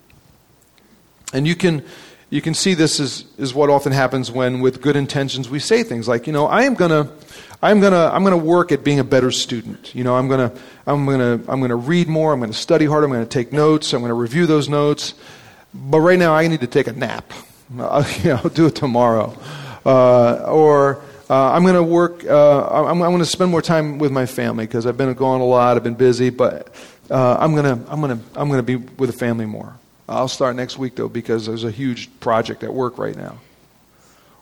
And 1.33 1.47
you 1.47 1.55
can, 1.55 1.85
you 2.29 2.43
can 2.43 2.55
see 2.55 2.75
this 2.75 2.99
is, 2.99 3.25
is 3.39 3.55
what 3.55 3.71
often 3.71 3.93
happens 3.93 4.33
when, 4.33 4.61
with 4.61 4.83
good 4.83 4.97
intentions, 4.97 5.49
we 5.49 5.61
say 5.61 5.85
things 5.85 6.09
like, 6.09 6.27
you 6.27 6.33
know, 6.33 6.47
I 6.47 6.63
am 6.63 6.75
going 6.75 6.91
to. 6.91 7.13
I'm 7.65 7.79
gonna 7.79 8.11
I'm 8.13 8.25
gonna 8.25 8.37
work 8.37 8.73
at 8.73 8.83
being 8.83 8.99
a 8.99 9.05
better 9.05 9.31
student. 9.31 9.95
You 9.95 10.03
know, 10.03 10.17
I'm 10.17 10.27
gonna 10.27 10.53
I'm 10.85 11.07
gonna 11.07 11.35
I'm 11.47 11.61
gonna 11.61 11.77
read 11.77 12.09
more. 12.09 12.33
I'm 12.33 12.41
gonna 12.41 12.53
study 12.53 12.87
harder. 12.87 13.07
I'm 13.07 13.13
gonna 13.13 13.25
take 13.25 13.53
notes. 13.53 13.93
I'm 13.93 14.01
gonna 14.01 14.15
review 14.15 14.47
those 14.47 14.69
notes. 14.69 15.15
But 15.73 16.01
right 16.01 16.19
now, 16.19 16.35
I 16.35 16.49
need 16.49 16.61
to 16.63 16.67
take 16.67 16.89
a 16.89 16.93
nap. 16.93 17.33
I'll, 17.79 18.09
you 18.23 18.31
know, 18.31 18.43
do 18.53 18.67
it 18.67 18.75
tomorrow. 18.75 19.37
Uh, 19.85 20.45
or, 20.49 21.03
Uh, 21.31 21.53
I'm 21.53 21.63
going 21.63 21.77
to 21.77 21.83
work, 21.83 22.27
uh, 22.27 22.69
I'm, 22.69 23.01
I'm 23.01 23.11
going 23.11 23.21
to 23.21 23.25
spend 23.25 23.51
more 23.51 23.63
time 23.63 23.99
with 23.99 24.13
my 24.13 24.27
family 24.27 24.67
because 24.67 24.85
I've 24.87 24.99
been 24.99 25.15
gone 25.15 25.41
a 25.41 25.47
lot, 25.47 25.79
I've 25.79 25.83
been 25.83 25.95
busy, 25.95 26.29
but 26.29 26.69
uh, 27.11 27.37
I'm 27.41 27.55
going 27.55 27.65
to 27.65 27.91
I'm 27.91 28.01
to 28.03 28.19
I'm 28.35 28.51
to 28.51 28.63
be 28.63 28.77
with 28.77 29.11
the 29.11 29.17
family 29.17 29.47
more. 29.47 29.73
I'll 30.09 30.29
start 30.29 30.57
next 30.57 30.79
week 30.79 30.95
though 30.95 31.09
because 31.09 31.47
there's 31.47 31.65
a 31.65 31.71
huge 31.71 32.11
project 32.21 32.63
at 32.65 32.75
work 32.75 32.99
right 32.99 33.17
now. 33.17 33.39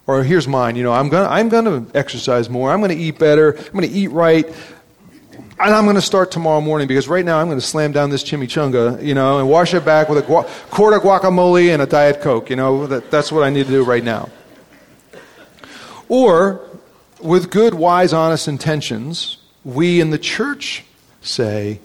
Or 0.06 0.24
here's 0.24 0.48
mine, 0.48 0.74
you 0.74 0.82
know, 0.82 0.92
I'm 0.92 1.08
going 1.08 1.24
to 1.24 1.32
I'm 1.32 1.48
going 1.48 1.64
to 1.86 1.96
exercise 1.96 2.50
more. 2.50 2.72
I'm 2.72 2.80
going 2.80 2.96
to 2.96 3.02
eat 3.02 3.18
better. 3.18 3.56
I'm 3.56 3.72
going 3.72 3.88
to 3.88 3.94
eat 3.94 4.08
right. 4.08 4.46
And 5.62 5.74
I'm 5.74 5.84
going 5.84 5.96
to 5.96 6.02
start 6.02 6.30
tomorrow 6.30 6.62
morning 6.62 6.88
because 6.88 7.06
right 7.06 7.22
now 7.22 7.38
I'm 7.38 7.48
going 7.48 7.60
to 7.60 7.66
slam 7.66 7.92
down 7.92 8.08
this 8.08 8.24
chimichanga, 8.24 9.04
you 9.04 9.12
know, 9.12 9.40
and 9.40 9.46
wash 9.46 9.74
it 9.74 9.84
back 9.84 10.08
with 10.08 10.16
a 10.16 10.26
gu- 10.26 10.48
quart 10.70 10.94
of 10.94 11.02
guacamole 11.02 11.68
and 11.68 11.82
a 11.82 11.86
Diet 11.86 12.22
Coke. 12.22 12.48
You 12.48 12.56
know, 12.56 12.86
that, 12.86 13.10
that's 13.10 13.30
what 13.30 13.42
I 13.42 13.50
need 13.50 13.66
to 13.66 13.70
do 13.70 13.84
right 13.84 14.02
now. 14.02 14.30
Or, 16.08 16.66
with 17.20 17.50
good, 17.50 17.74
wise, 17.74 18.14
honest 18.14 18.48
intentions, 18.48 19.36
we 19.62 20.00
in 20.00 20.08
the 20.08 20.18
church 20.18 20.84
say, 21.20 21.80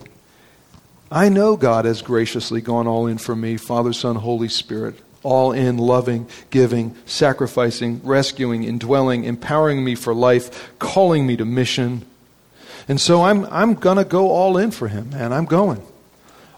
I 1.11 1.27
know 1.27 1.57
God 1.57 1.83
has 1.83 2.01
graciously 2.01 2.61
gone 2.61 2.87
all 2.87 3.07
in 3.07 3.17
for 3.17 3.35
me, 3.35 3.57
Father, 3.57 3.91
Son, 3.91 4.15
Holy 4.15 4.47
Spirit. 4.47 4.95
All 5.21 5.51
in, 5.51 5.77
loving, 5.77 6.27
giving, 6.49 6.95
sacrificing, 7.05 7.99
rescuing, 8.03 8.63
indwelling, 8.63 9.25
empowering 9.25 9.83
me 9.83 9.95
for 9.95 10.13
life, 10.13 10.71
calling 10.79 11.27
me 11.27 11.35
to 11.35 11.43
mission 11.43 12.05
and 12.87 12.99
so 12.99 13.23
I'm, 13.23 13.45
I'm 13.45 13.73
going 13.73 13.97
to 13.97 14.05
go 14.05 14.29
all 14.29 14.57
in 14.57 14.71
for 14.71 14.87
him, 14.87 15.11
and 15.13 15.33
I'm 15.33 15.45
going. 15.45 15.81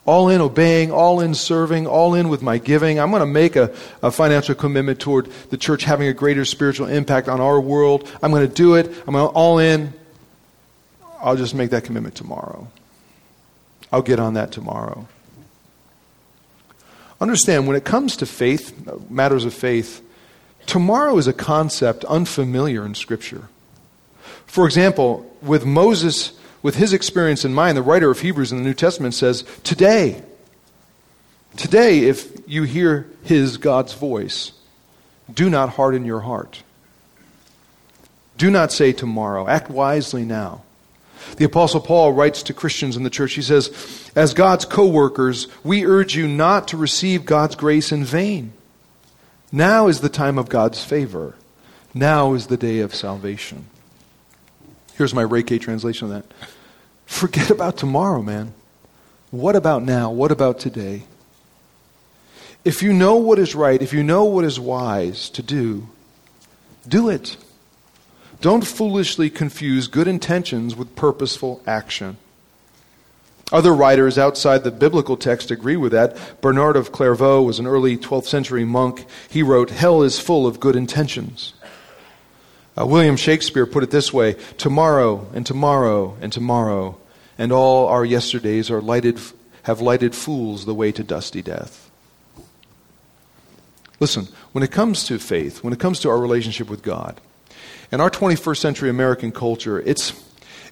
All 0.06 0.30
in 0.30 0.40
obeying, 0.40 0.92
all 0.92 1.20
in 1.20 1.34
serving, 1.34 1.86
all 1.86 2.14
in 2.14 2.30
with 2.30 2.42
my 2.42 2.58
giving. 2.60 3.00
I'm 3.00 3.12
going 3.12 3.20
to 3.20 3.26
make 3.26 3.58
a, 3.58 3.76
a 4.02 4.10
financial 4.10 4.56
commitment 4.56 5.00
toward 5.00 5.26
the 5.50 5.58
church 5.58 5.84
having 5.84 6.08
a 6.08 6.14
greater 6.14 6.46
spiritual 6.46 6.88
impact 6.88 7.28
on 7.28 7.42
our 7.42 7.60
world. 7.60 8.10
I'm 8.24 8.32
going 8.32 8.48
to 8.48 8.54
do 8.54 8.76
it. 8.76 8.88
I'm 9.06 9.14
going 9.14 9.28
to 9.28 9.34
all 9.34 9.60
in. 9.60 9.94
I'll 11.20 11.36
just 11.36 11.54
make 11.56 11.72
that 11.72 11.84
commitment 11.84 12.16
tomorrow. 12.16 12.72
I'll 13.92 14.02
get 14.02 14.20
on 14.20 14.36
that 14.36 14.52
tomorrow. 14.52 15.08
Understand, 17.20 17.68
when 17.68 17.76
it 17.76 17.84
comes 17.84 18.18
to 18.18 18.26
faith, 18.26 19.10
matters 19.10 19.44
of 19.44 19.54
faith, 19.54 20.02
tomorrow 20.68 21.18
is 21.18 21.28
a 21.28 21.34
concept 21.34 22.06
unfamiliar 22.06 22.86
in 22.86 22.96
Scripture. 22.96 23.50
For 24.48 24.66
example, 24.66 25.30
with 25.42 25.66
Moses, 25.66 26.32
with 26.64 26.76
his 26.76 26.94
experience 26.94 27.46
in 27.46 27.54
mind, 27.54 27.78
the 27.78 27.84
writer 27.84 28.10
of 28.10 28.22
Hebrews 28.22 28.52
in 28.52 28.58
the 28.58 28.64
New 28.64 28.74
Testament 28.74 29.14
says, 29.14 29.44
Today, 29.64 30.24
today, 31.56 32.00
if 32.00 32.32
you 32.48 32.64
hear 32.64 33.08
his, 33.24 33.58
God's 33.58 33.94
voice, 33.94 34.54
do 35.32 35.50
not 35.50 35.70
harden 35.70 36.06
your 36.06 36.22
heart. 36.22 36.64
Do 38.38 38.50
not 38.50 38.72
say 38.72 38.94
tomorrow. 38.94 39.48
Act 39.48 39.70
wisely 39.70 40.24
now. 40.24 40.64
The 41.36 41.46
Apostle 41.46 41.82
Paul 41.82 42.14
writes 42.14 42.44
to 42.44 42.54
Christians 42.54 42.96
in 42.96 43.04
the 43.04 43.10
church, 43.10 43.34
he 43.34 43.42
says, 43.42 44.12
As 44.16 44.34
God's 44.34 44.66
co 44.66 44.88
workers, 44.88 45.48
we 45.64 45.86
urge 45.86 46.16
you 46.16 46.28
not 46.28 46.70
to 46.70 46.78
receive 46.78 47.26
God's 47.26 47.56
grace 47.56 47.92
in 47.92 48.06
vain. 48.06 48.54
Now 49.52 49.88
is 49.88 50.02
the 50.02 50.10
time 50.10 50.38
of 50.38 50.50
God's 50.50 50.84
favor. 50.84 51.36
Now 51.94 52.34
is 52.34 52.48
the 52.48 52.58
day 52.58 52.80
of 52.80 52.96
salvation. 52.96 53.66
Here's 54.98 55.14
my 55.14 55.42
K 55.44 55.60
translation 55.60 56.12
of 56.12 56.14
that. 56.14 56.36
Forget 57.06 57.52
about 57.52 57.78
tomorrow, 57.78 58.22
man. 58.22 58.54
What 59.30 59.56
about 59.56 59.84
now? 59.84 60.10
What 60.10 60.32
about 60.32 60.60
today? 60.60 61.04
If 62.66 62.82
you 62.82 62.92
know 62.92 63.16
what 63.16 63.40
is 63.40 63.56
right, 63.56 63.82
if 63.82 63.94
you 63.94 64.04
know 64.04 64.26
what 64.26 64.44
is 64.44 64.60
wise 64.60 65.30
to 65.32 65.44
do, 65.44 65.88
do 66.88 67.10
it. 67.10 67.38
Don't 68.42 68.66
foolishly 68.66 69.30
confuse 69.30 69.88
good 69.88 70.08
intentions 70.08 70.76
with 70.76 70.96
purposeful 70.96 71.62
action. 71.68 72.18
Other 73.52 73.74
writers 73.74 74.18
outside 74.18 74.64
the 74.64 74.72
biblical 74.72 75.16
text 75.16 75.52
agree 75.52 75.78
with 75.78 75.94
that. 75.94 76.42
Bernard 76.42 76.76
of 76.76 76.92
Clairvaux 76.92 77.44
was 77.44 77.60
an 77.60 77.68
early 77.68 77.98
12th 77.98 78.26
century 78.26 78.66
monk. 78.66 79.06
He 79.30 79.42
wrote, 79.42 79.70
Hell 79.70 80.04
is 80.04 80.20
full 80.20 80.46
of 80.46 80.60
good 80.60 80.76
intentions. 80.76 81.54
Uh, 82.80 82.86
William 82.86 83.16
Shakespeare 83.16 83.66
put 83.66 83.84
it 83.84 83.92
this 83.92 84.14
way 84.14 84.34
Tomorrow 84.58 85.28
and 85.34 85.46
tomorrow 85.46 86.16
and 86.22 86.32
tomorrow, 86.32 86.98
and 87.38 87.52
all 87.52 87.88
our 87.88 88.06
yesterdays 88.06 88.70
are 88.70 88.82
lighted, 88.82 89.20
have 89.64 89.82
lighted 89.82 90.14
fools 90.14 90.66
the 90.66 90.76
way 90.76 90.92
to 90.92 91.04
dusty 91.04 91.42
death. 91.42 91.90
Listen, 94.00 94.28
when 94.52 94.64
it 94.64 94.72
comes 94.72 95.06
to 95.06 95.18
faith, 95.18 95.64
when 95.64 95.74
it 95.74 95.80
comes 95.80 96.00
to 96.02 96.10
our 96.10 96.20
relationship 96.20 96.70
with 96.70 96.84
God, 96.84 97.20
in 97.92 98.00
our 98.00 98.12
21st 98.12 98.58
century 98.58 98.90
American 98.90 99.32
culture, 99.32 99.80
it's, 99.80 100.14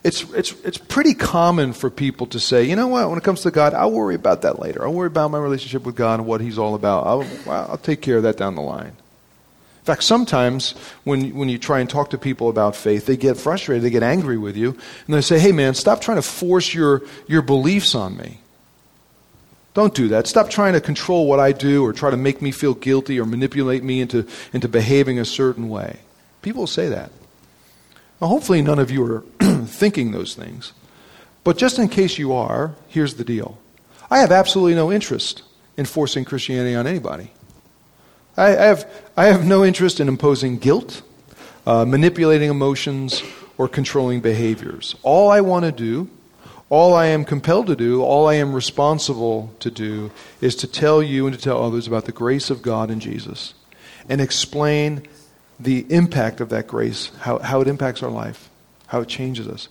it's, 0.04 0.22
it's, 0.34 0.52
it's 0.64 0.78
pretty 0.78 1.16
common 1.16 1.74
for 1.74 1.90
people 1.90 2.28
to 2.28 2.40
say, 2.40 2.66
you 2.66 2.76
know 2.76 2.88
what, 2.88 3.10
when 3.10 3.18
it 3.18 3.24
comes 3.24 3.42
to 3.42 3.52
God, 3.52 3.74
I'll 3.74 3.92
worry 3.92 4.14
about 4.14 4.44
that 4.44 4.60
later. 4.60 4.86
I'll 4.86 4.94
worry 4.94 5.08
about 5.08 5.32
my 5.32 5.40
relationship 5.40 5.84
with 5.84 5.96
God 5.96 6.20
and 6.20 6.28
what 6.28 6.40
He's 6.40 6.60
all 6.60 6.76
about. 6.76 7.08
I'll, 7.08 7.26
I'll 7.50 7.78
take 7.78 8.02
care 8.02 8.18
of 8.18 8.24
that 8.24 8.38
down 8.38 8.54
the 8.54 8.62
line. 8.62 8.96
In 9.86 9.94
fact, 9.94 10.04
sometimes 10.04 10.72
when, 11.04 11.36
when 11.36 11.48
you 11.48 11.60
try 11.60 11.80
and 11.80 11.88
talk 11.88 12.10
to 12.10 12.18
people 12.18 12.50
about 12.50 12.76
faith, 12.76 13.06
they 13.06 13.16
get 13.16 13.38
frustrated, 13.38 13.84
they 13.84 13.92
get 13.92 14.02
angry 14.02 14.36
with 14.36 14.58
you, 14.58 14.72
and 15.06 15.14
they 15.14 15.22
say, 15.22 15.38
hey 15.38 15.52
man, 15.52 15.76
stop 15.76 16.02
trying 16.02 16.18
to 16.18 16.24
force 16.24 16.74
your, 16.74 17.04
your 17.28 17.44
beliefs 17.44 17.94
on 17.94 18.18
me. 18.18 18.40
Don't 19.76 19.94
do 19.94 20.08
that. 20.08 20.26
Stop 20.26 20.50
trying 20.50 20.74
to 20.74 20.82
control 20.82 21.28
what 21.28 21.40
I 21.40 21.52
do 21.52 21.86
or 21.86 21.94
try 21.94 22.10
to 22.10 22.18
make 22.18 22.42
me 22.42 22.50
feel 22.50 22.74
guilty 22.74 23.20
or 23.20 23.28
manipulate 23.28 23.84
me 23.84 24.02
into, 24.02 24.26
into 24.54 24.68
behaving 24.68 25.20
a 25.20 25.26
certain 25.26 25.70
way. 25.70 26.00
People 26.42 26.66
say 26.66 26.90
that. 26.90 27.12
Well, 28.20 28.32
hopefully, 28.32 28.64
none 28.64 28.80
of 28.80 28.90
you 28.90 29.06
are 29.06 29.22
thinking 29.68 30.14
those 30.14 30.34
things. 30.34 30.74
But 31.44 31.60
just 31.60 31.78
in 31.78 31.90
case 31.90 32.18
you 32.18 32.34
are, 32.34 32.74
here's 32.88 33.14
the 33.14 33.24
deal 33.24 33.60
I 34.10 34.18
have 34.22 34.32
absolutely 34.32 34.74
no 34.74 34.92
interest 34.92 35.44
in 35.78 35.86
forcing 35.86 36.26
Christianity 36.26 36.74
on 36.74 36.88
anybody. 36.88 37.30
I, 38.38 38.48
I, 38.48 38.66
have, 38.66 39.04
I 39.16 39.26
have 39.26 39.46
no 39.46 39.64
interest 39.64 40.00
in 40.00 40.08
imposing 40.08 40.58
guilt, 40.58 41.02
uh, 41.66 41.86
manipulating 41.86 42.50
emotions, 42.50 43.24
or 43.58 43.68
controlling 43.68 44.20
behaviors. 44.22 44.96
All 45.04 45.32
I 45.32 45.42
want 45.42 45.66
to 45.66 45.72
do, 45.72 46.10
all 46.70 46.94
I 46.94 47.08
am 47.08 47.24
compelled 47.24 47.68
to 47.68 47.76
do, 47.76 48.04
all 48.04 48.28
I 48.28 48.36
am 48.36 48.54
responsible 48.54 49.54
to 49.60 49.72
do, 49.72 50.12
is 50.42 50.56
to 50.58 50.68
tell 50.68 51.02
you 51.02 51.28
and 51.28 51.36
to 51.36 51.42
tell 51.42 51.64
others 51.64 51.88
about 51.88 52.06
the 52.06 52.12
grace 52.12 52.50
of 52.50 52.62
God 52.62 52.92
in 52.92 53.00
Jesus 53.00 53.54
and 54.10 54.20
explain 54.20 55.08
the 55.60 55.86
impact 55.90 56.42
of 56.42 56.50
that 56.50 56.68
grace, 56.68 57.12
how, 57.20 57.40
how 57.40 57.62
it 57.62 57.68
impacts 57.68 58.04
our 58.04 58.12
life, 58.12 58.50
how 58.88 59.02
it 59.02 59.08
changes 59.08 59.48
us. 59.48 59.70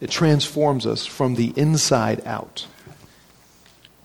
It 0.00 0.10
transforms 0.10 0.86
us 0.86 1.06
from 1.06 1.34
the 1.34 1.52
inside 1.56 2.24
out. 2.24 2.66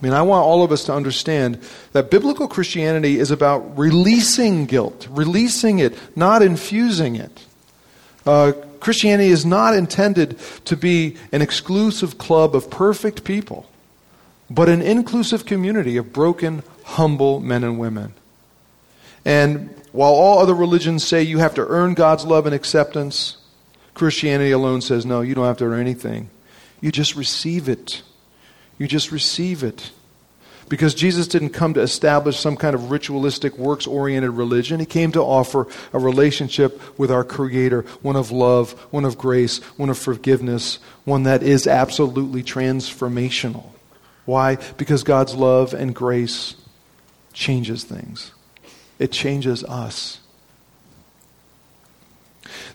I 0.04 0.06
mean, 0.06 0.14
I 0.14 0.22
want 0.24 0.44
all 0.44 0.64
of 0.64 0.74
us 0.74 0.84
to 0.86 0.94
understand 0.94 1.62
that 1.94 2.12
biblical 2.12 2.50
Christianity 2.50 3.20
is 3.20 3.32
about 3.32 3.78
releasing 3.78 4.66
guilt, 4.66 5.08
releasing 5.10 5.80
it, 5.80 5.98
not 6.14 6.42
infusing 6.42 7.16
it. 7.16 7.46
Uh, 8.26 8.52
Christianity 8.82 9.30
is 9.30 9.46
not 9.46 9.74
intended 9.74 10.38
to 10.66 10.76
be 10.76 11.16
an 11.32 11.42
exclusive 11.42 12.18
club 12.18 12.54
of 12.54 12.70
perfect 12.70 13.24
people, 13.24 13.66
but 14.50 14.68
an 14.68 14.82
inclusive 14.82 15.46
community 15.46 15.96
of 15.96 16.12
broken, 16.12 16.64
humble 16.84 17.40
men 17.40 17.64
and 17.64 17.80
women. 17.80 18.14
And 19.24 19.74
while 19.94 20.12
all 20.12 20.40
other 20.40 20.54
religions 20.54 21.08
say 21.08 21.24
you 21.24 21.38
have 21.38 21.56
to 21.56 21.66
earn 21.66 21.94
God's 21.94 22.26
love 22.26 22.46
and 22.46 22.54
acceptance, 22.54 23.38
Christianity 23.94 24.52
alone 24.52 24.82
says 24.82 25.06
no, 25.06 25.22
you 25.22 25.34
don't 25.34 25.46
have 25.46 25.60
to 25.60 25.66
earn 25.66 25.80
anything. 25.80 26.30
You 26.82 26.92
just 26.92 27.16
receive 27.16 27.70
it. 27.70 28.02
You 28.78 28.88
just 28.88 29.12
receive 29.12 29.64
it. 29.64 29.92
Because 30.70 30.96
Jesus 30.96 31.28
didn't 31.28 31.50
come 31.50 31.74
to 31.74 31.82
establish 31.82 32.40
some 32.40 32.56
kind 32.56 32.74
of 32.74 32.90
ritualistic, 32.90 33.58
works 33.58 33.86
oriented 33.86 34.32
religion. 34.32 34.80
He 34.80 34.86
came 34.86 35.12
to 35.12 35.22
offer 35.22 35.68
a 35.92 36.00
relationship 36.00 36.98
with 36.98 37.12
our 37.12 37.24
Creator, 37.24 37.82
one 38.02 38.16
of 38.16 38.32
love, 38.32 38.72
one 38.92 39.06
of 39.06 39.18
grace, 39.18 39.60
one 39.78 39.90
of 39.90 39.98
forgiveness, 39.98 40.80
one 41.04 41.24
that 41.24 41.44
is 41.44 41.68
absolutely 41.68 42.44
transformational. 42.44 43.66
Why? 44.26 44.56
Because 44.78 45.04
God's 45.04 45.36
love 45.36 45.74
and 45.74 45.94
grace 45.94 46.56
changes 47.34 47.84
things, 47.84 48.32
it 49.00 49.12
changes 49.12 49.64
us. 49.66 50.20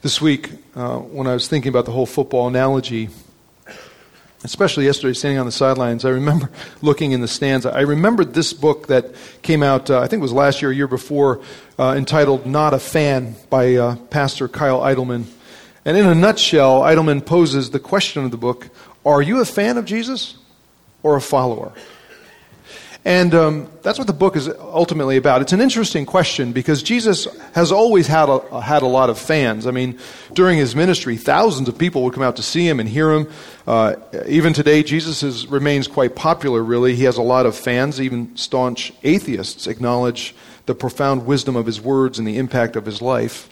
This 0.02 0.20
week, 0.20 0.50
uh, 0.76 0.98
when 0.98 1.26
I 1.26 1.34
was 1.34 1.48
thinking 1.48 1.70
about 1.70 1.84
the 1.84 1.92
whole 1.92 2.06
football 2.06 2.48
analogy, 2.48 3.08
especially 4.44 4.84
yesterday 4.84 5.14
standing 5.14 5.38
on 5.38 5.46
the 5.46 5.52
sidelines, 5.52 6.04
I 6.04 6.10
remember 6.10 6.50
looking 6.82 7.12
in 7.12 7.20
the 7.20 7.28
stands. 7.28 7.66
I 7.66 7.80
remembered 7.80 8.34
this 8.34 8.52
book 8.52 8.86
that 8.88 9.14
came 9.42 9.62
out, 9.62 9.90
uh, 9.90 10.00
I 10.00 10.06
think 10.06 10.20
it 10.20 10.22
was 10.22 10.32
last 10.32 10.62
year, 10.62 10.70
a 10.70 10.74
year 10.74 10.88
before, 10.88 11.40
uh, 11.78 11.94
entitled 11.96 12.46
Not 12.46 12.74
a 12.74 12.78
Fan 12.78 13.36
by 13.50 13.74
uh, 13.74 13.96
Pastor 14.10 14.48
Kyle 14.48 14.80
Idleman. 14.80 15.24
And 15.84 15.96
in 15.96 16.06
a 16.06 16.14
nutshell, 16.14 16.82
Idleman 16.82 17.24
poses 17.24 17.70
the 17.70 17.80
question 17.80 18.24
of 18.24 18.30
the 18.30 18.36
book 18.36 18.68
Are 19.04 19.22
you 19.22 19.40
a 19.40 19.44
fan 19.44 19.78
of 19.78 19.84
Jesus 19.84 20.36
or 21.02 21.16
a 21.16 21.20
follower? 21.20 21.72
And 23.04 23.34
um, 23.34 23.68
that's 23.82 23.96
what 23.96 24.06
the 24.06 24.12
book 24.12 24.36
is 24.36 24.48
ultimately 24.48 25.16
about. 25.16 25.40
It's 25.40 25.52
an 25.52 25.60
interesting 25.60 26.04
question 26.04 26.52
because 26.52 26.82
Jesus 26.82 27.26
has 27.52 27.72
always 27.72 28.06
had 28.06 28.28
a, 28.28 28.60
had 28.60 28.82
a 28.82 28.86
lot 28.86 29.08
of 29.08 29.18
fans. 29.18 29.66
I 29.66 29.70
mean, 29.70 29.98
during 30.32 30.58
his 30.58 30.74
ministry, 30.74 31.16
thousands 31.16 31.68
of 31.68 31.78
people 31.78 32.02
would 32.02 32.12
come 32.12 32.22
out 32.22 32.36
to 32.36 32.42
see 32.42 32.66
him 32.66 32.80
and 32.80 32.88
hear 32.88 33.12
him. 33.12 33.30
Uh, 33.66 33.94
even 34.26 34.52
today, 34.52 34.82
Jesus 34.82 35.22
is, 35.22 35.46
remains 35.46 35.86
quite 35.86 36.16
popular, 36.16 36.62
really. 36.62 36.96
He 36.96 37.04
has 37.04 37.16
a 37.16 37.22
lot 37.22 37.46
of 37.46 37.56
fans. 37.56 38.00
Even 38.00 38.36
staunch 38.36 38.92
atheists 39.02 39.66
acknowledge 39.66 40.34
the 40.66 40.74
profound 40.74 41.24
wisdom 41.24 41.56
of 41.56 41.66
his 41.66 41.80
words 41.80 42.18
and 42.18 42.28
the 42.28 42.36
impact 42.36 42.76
of 42.76 42.84
his 42.84 43.00
life. 43.00 43.48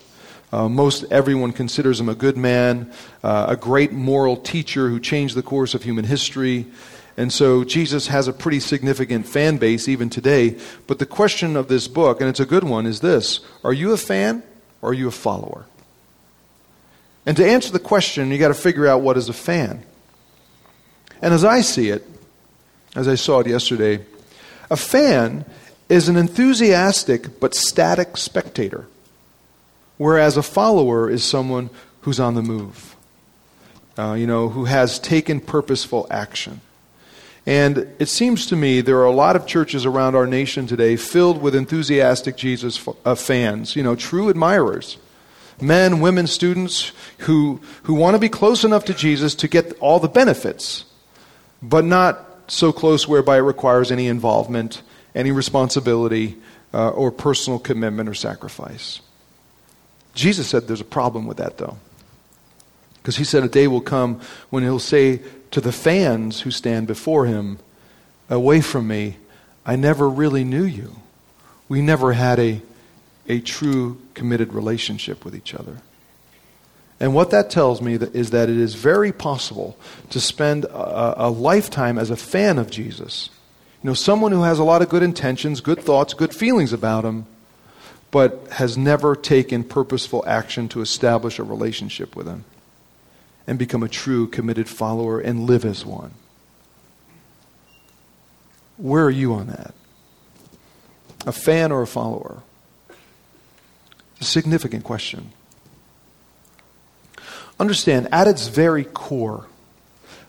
Uh, 0.53 0.69
most 0.69 1.05
everyone 1.11 1.53
considers 1.53 1.99
him 1.99 2.09
a 2.09 2.15
good 2.15 2.37
man, 2.37 2.93
uh, 3.23 3.47
a 3.49 3.57
great 3.57 3.91
moral 3.91 4.37
teacher 4.37 4.89
who 4.89 5.01
changed 5.01 5.35
the 5.35 5.43
course 5.43 5.75
of 5.75 5.83
human 5.83 6.05
history. 6.05 6.67
And 7.17 7.33
so 7.33 7.65
Jesus 7.65 8.09
has 8.09 8.29
a 8.29 8.33
pretty 8.33 8.61
significant 8.61 9.27
fan 9.27 9.57
base 9.57 9.89
even 9.89 10.11
today. 10.11 10.57
But 10.87 10.99
the 10.99 11.07
question 11.07 11.57
of 11.57 11.69
this 11.69 11.89
book, 11.89 12.21
and 12.21 12.29
it's 12.29 12.41
a 12.41 12.47
good 12.47 12.65
one, 12.65 12.87
is 12.87 13.01
this 13.01 13.41
Are 13.65 13.73
you 13.73 13.93
a 13.93 13.97
fan 13.97 14.43
or 14.83 14.91
are 14.91 14.95
you 14.95 15.09
a 15.09 15.13
follower? 15.13 15.67
And 17.25 17.37
to 17.39 17.49
answer 17.49 17.73
the 17.73 17.81
question, 17.81 18.31
you 18.31 18.39
got 18.39 18.49
to 18.49 18.55
figure 18.55 18.87
out 18.87 19.01
what 19.01 19.17
is 19.17 19.29
a 19.29 19.33
fan. 19.33 19.83
And 21.23 21.33
as 21.33 21.45
I 21.45 21.61
see 21.63 21.89
it, 21.89 22.07
as 22.95 23.09
I 23.09 23.15
saw 23.15 23.41
it 23.41 23.49
yesterday, 23.49 24.05
a 24.71 24.77
fan 24.77 25.45
is 25.89 26.09
an 26.09 26.17
enthusiastic 26.17 27.41
but 27.41 27.55
static 27.55 28.17
spectator. 28.17 28.87
Whereas 29.97 30.37
a 30.37 30.43
follower 30.43 31.09
is 31.11 31.25
someone 31.25 31.71
who's 32.03 32.21
on 32.21 32.35
the 32.35 32.43
move, 32.43 32.95
uh, 33.99 34.13
you 34.13 34.27
know, 34.27 34.51
who 34.51 34.67
has 34.67 34.99
taken 34.99 35.41
purposeful 35.41 36.07
action. 36.11 36.61
And 37.47 37.89
it 38.01 38.09
seems 38.09 38.47
to 38.47 38.57
me 38.57 38.81
there 38.81 38.99
are 38.99 39.05
a 39.05 39.13
lot 39.13 39.37
of 39.37 39.47
churches 39.47 39.87
around 39.87 40.17
our 40.17 40.27
nation 40.27 40.67
today 40.67 40.97
filled 40.97 41.41
with 41.41 41.55
enthusiastic 41.55 42.37
Jesus 42.37 42.87
uh, 43.05 43.15
fans, 43.15 43.77
you 43.77 43.85
know, 43.85 43.95
true 43.95 44.29
admirers. 44.29 44.99
Men, 45.61 46.01
women, 46.01 46.27
students 46.27 46.93
who, 47.19 47.61
who 47.85 47.95
want 47.95 48.15
to 48.15 48.19
be 48.19 48.29
close 48.29 48.65
enough 48.65 48.85
to 48.87 48.95
Jesus 48.95 49.35
to 49.37 49.49
get 49.49 49.73
all 49.81 50.01
the 50.01 50.09
benefits, 50.09 50.85
but 51.63 51.85
not 51.85 52.27
so 52.49 52.73
close 52.73 53.09
whereby 53.09 53.39
it 53.39 53.41
requires 53.41 53.91
any 53.91 54.09
involvement, 54.09 54.83
any 55.15 55.31
responsibility, 55.31 56.37
uh, 56.75 56.91
or 56.91 57.11
personal 57.11 57.59
commitment 57.59 58.09
or 58.09 58.15
sacrifice. 58.15 59.01
Jesus 60.15 60.49
said 60.49 60.67
there's 60.67 60.81
a 60.81 60.85
problem 60.85 61.27
with 61.27 61.39
that, 61.39 61.59
though. 61.59 61.79
Because 63.07 63.19
he 63.19 63.23
said 63.25 63.45
a 63.45 63.49
day 63.49 63.69
will 63.69 63.81
come 63.81 64.21
when 64.51 64.65
he'll 64.65 64.81
say 64.81 65.21
to 65.53 65.61
the 65.61 65.71
fans 65.71 66.41
who 66.41 66.51
stand 66.51 66.89
before 66.89 67.27
him, 67.27 67.61
Away 68.29 68.61
from 68.61 68.89
me, 68.89 69.19
I 69.65 69.77
never 69.77 70.09
really 70.09 70.43
knew 70.43 70.65
you. 70.65 70.97
We 71.69 71.83
never 71.83 72.15
had 72.15 72.41
a, 72.41 72.61
a 73.29 73.39
true 73.39 74.01
committed 74.15 74.53
relationship 74.53 75.25
with 75.25 75.37
each 75.37 75.55
other. 75.55 75.77
And 76.99 77.15
what 77.15 77.31
that 77.31 77.49
tells 77.49 77.81
me 77.81 77.95
is 77.95 78.31
that 78.31 78.49
it 78.49 78.57
is 78.57 78.75
very 78.75 79.13
possible 79.13 79.79
to 80.11 80.19
spend 80.19 80.65
a, 80.65 81.27
a, 81.27 81.31
lifetime 81.31 81.99
as 81.99 82.11
a 82.11 82.17
fan 82.17 82.59
of 82.59 82.73
Jesus. 82.73 83.31
You 83.85 83.91
know, 83.91 83.95
someone 83.95 84.33
who 84.33 84.43
has 84.43 84.59
a 84.59 84.65
lot 84.65 84.83
of 84.83 84.89
good 84.89 85.05
intentions, 85.05 85.61
good 85.61 85.79
thoughts, 85.79 86.13
good 86.13 86.35
feelings 86.35 86.73
about 86.73 87.05
him, 87.05 87.27
but 88.11 88.49
has 88.55 88.77
never 88.77 89.15
taken 89.15 89.63
purposeful 89.63 90.25
action 90.27 90.67
to 90.71 90.81
establish 90.81 91.39
a 91.39 91.45
relationship 91.45 92.17
with 92.17 92.27
Him 92.27 92.45
and 93.47 93.59
become 93.59 93.83
a 93.83 93.89
true 93.89 94.27
committed 94.27 94.69
follower 94.69 95.21
and 95.21 95.47
live 95.47 95.65
as 95.65 95.85
one. 95.87 96.13
Where 98.77 99.05
are 99.05 99.11
you 99.11 99.33
on 99.35 99.47
that? 99.47 99.75
A 101.27 101.33
fan 101.33 101.73
or 101.73 101.83
a 101.83 101.87
follower? 101.87 102.43
It's 104.19 104.29
a 104.29 104.31
significant 104.31 104.85
question. 104.85 105.31
Understand, 107.59 108.09
at 108.13 108.29
its 108.29 108.49
very 108.49 108.85
core, 108.85 109.47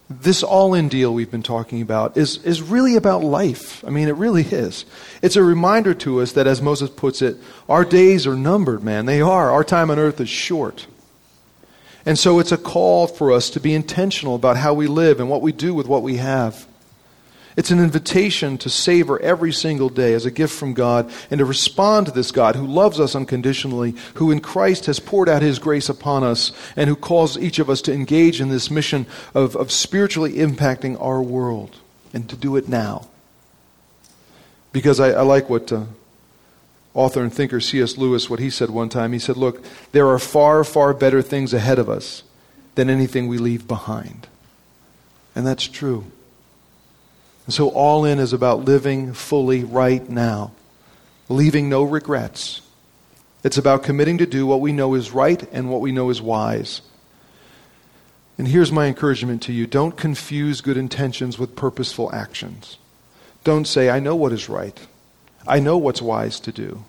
this 0.09 0.43
all 0.43 0.73
in 0.73 0.87
deal 0.87 1.13
we've 1.13 1.29
been 1.29 1.43
talking 1.43 1.81
about 1.81 2.15
is, 2.15 2.41
is 2.45 2.61
really 2.61 2.95
about 2.95 3.23
life. 3.23 3.83
I 3.85 3.89
mean, 3.89 4.07
it 4.07 4.15
really 4.15 4.43
is. 4.43 4.85
It's 5.21 5.35
a 5.35 5.43
reminder 5.43 5.93
to 5.95 6.21
us 6.21 6.31
that, 6.31 6.47
as 6.47 6.61
Moses 6.61 6.89
puts 6.89 7.21
it, 7.21 7.35
our 7.67 7.83
days 7.83 8.25
are 8.25 8.35
numbered, 8.35 8.83
man. 8.83 9.05
They 9.05 9.19
are. 9.19 9.51
Our 9.51 9.65
time 9.65 9.91
on 9.91 9.99
earth 9.99 10.21
is 10.21 10.29
short. 10.29 10.87
And 12.07 12.17
so 12.17 12.39
it's 12.39 12.53
a 12.53 12.57
call 12.57 13.05
for 13.05 13.33
us 13.33 13.49
to 13.49 13.59
be 13.59 13.73
intentional 13.73 14.35
about 14.35 14.55
how 14.55 14.73
we 14.73 14.87
live 14.87 15.19
and 15.19 15.29
what 15.29 15.41
we 15.41 15.51
do 15.51 15.73
with 15.73 15.87
what 15.87 16.03
we 16.03 16.15
have. 16.15 16.65
It's 17.57 17.69
an 17.69 17.81
invitation 17.81 18.57
to 18.59 18.69
savor 18.69 19.19
every 19.19 19.51
single 19.51 19.89
day 19.89 20.13
as 20.13 20.25
a 20.25 20.31
gift 20.31 20.55
from 20.55 20.73
God 20.73 21.11
and 21.29 21.39
to 21.39 21.43
respond 21.43 22.05
to 22.05 22.13
this 22.13 22.31
God 22.31 22.55
who 22.55 22.65
loves 22.65 23.01
us 23.01 23.13
unconditionally, 23.13 23.93
who 24.13 24.31
in 24.31 24.39
Christ 24.39 24.85
has 24.85 25.01
poured 25.01 25.27
out 25.27 25.41
his 25.41 25.59
grace 25.59 25.89
upon 25.89 26.23
us, 26.23 26.53
and 26.77 26.89
who 26.89 26.95
calls 26.95 27.37
each 27.37 27.59
of 27.59 27.69
us 27.69 27.81
to 27.81 27.93
engage 27.93 28.39
in 28.39 28.47
this 28.47 28.71
mission 28.71 29.05
of, 29.33 29.57
of 29.57 29.69
spiritually 29.69 30.35
impacting 30.35 30.95
our 31.01 31.21
world 31.21 31.75
and 32.13 32.29
to 32.29 32.37
do 32.37 32.55
it 32.55 32.69
now. 32.69 33.05
Because 34.71 35.01
I, 35.01 35.09
I 35.09 35.23
like 35.23 35.49
what 35.49 35.73
uh, 35.73 35.83
author 36.97 37.21
and 37.21 37.31
thinker 37.31 37.61
C.S. 37.61 37.95
Lewis, 37.95 38.27
what 38.27 38.39
he 38.39 38.49
said 38.49 38.71
one 38.71 38.89
time. 38.89 39.13
He 39.13 39.19
said, 39.19 39.37
Look, 39.37 39.63
there 39.91 40.07
are 40.07 40.17
far, 40.17 40.63
far 40.63 40.95
better 40.95 41.21
things 41.21 41.53
ahead 41.53 41.77
of 41.77 41.89
us 41.89 42.23
than 42.73 42.89
anything 42.89 43.27
we 43.27 43.37
leave 43.37 43.67
behind. 43.67 44.27
And 45.35 45.45
that's 45.45 45.67
true. 45.67 46.05
And 47.45 47.53
so, 47.53 47.69
all 47.69 48.03
in 48.03 48.17
is 48.17 48.33
about 48.33 48.65
living 48.65 49.13
fully 49.13 49.63
right 49.63 50.09
now, 50.09 50.53
leaving 51.29 51.69
no 51.69 51.83
regrets. 51.83 52.61
It's 53.43 53.59
about 53.59 53.83
committing 53.83 54.17
to 54.17 54.25
do 54.25 54.47
what 54.47 54.59
we 54.59 54.73
know 54.73 54.95
is 54.95 55.11
right 55.11 55.41
and 55.53 55.69
what 55.69 55.81
we 55.81 55.91
know 55.91 56.09
is 56.09 56.19
wise. 56.19 56.81
And 58.39 58.47
here's 58.47 58.71
my 58.71 58.87
encouragement 58.87 59.43
to 59.43 59.53
you 59.53 59.67
don't 59.67 59.95
confuse 59.95 60.61
good 60.61 60.77
intentions 60.77 61.37
with 61.37 61.55
purposeful 61.55 62.13
actions. 62.13 62.79
Don't 63.43 63.65
say, 63.65 63.91
I 63.91 63.99
know 63.99 64.15
what 64.15 64.33
is 64.33 64.49
right, 64.49 64.79
I 65.47 65.59
know 65.59 65.77
what's 65.77 66.01
wise 66.01 66.39
to 66.41 66.51
do. 66.51 66.83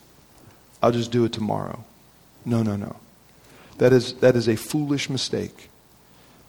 I'll 0.83 0.93
just 0.93 1.13
do 1.13 1.25
it 1.25 1.33
tomorrow. 1.33 1.85
No, 2.45 2.63
no, 2.63 2.77
no. 2.77 2.97
That 3.79 3.93
is, 3.93 4.15
that 4.15 4.37
is 4.37 4.49
a 4.49 4.57
foolish 4.57 5.09
mistake 5.09 5.71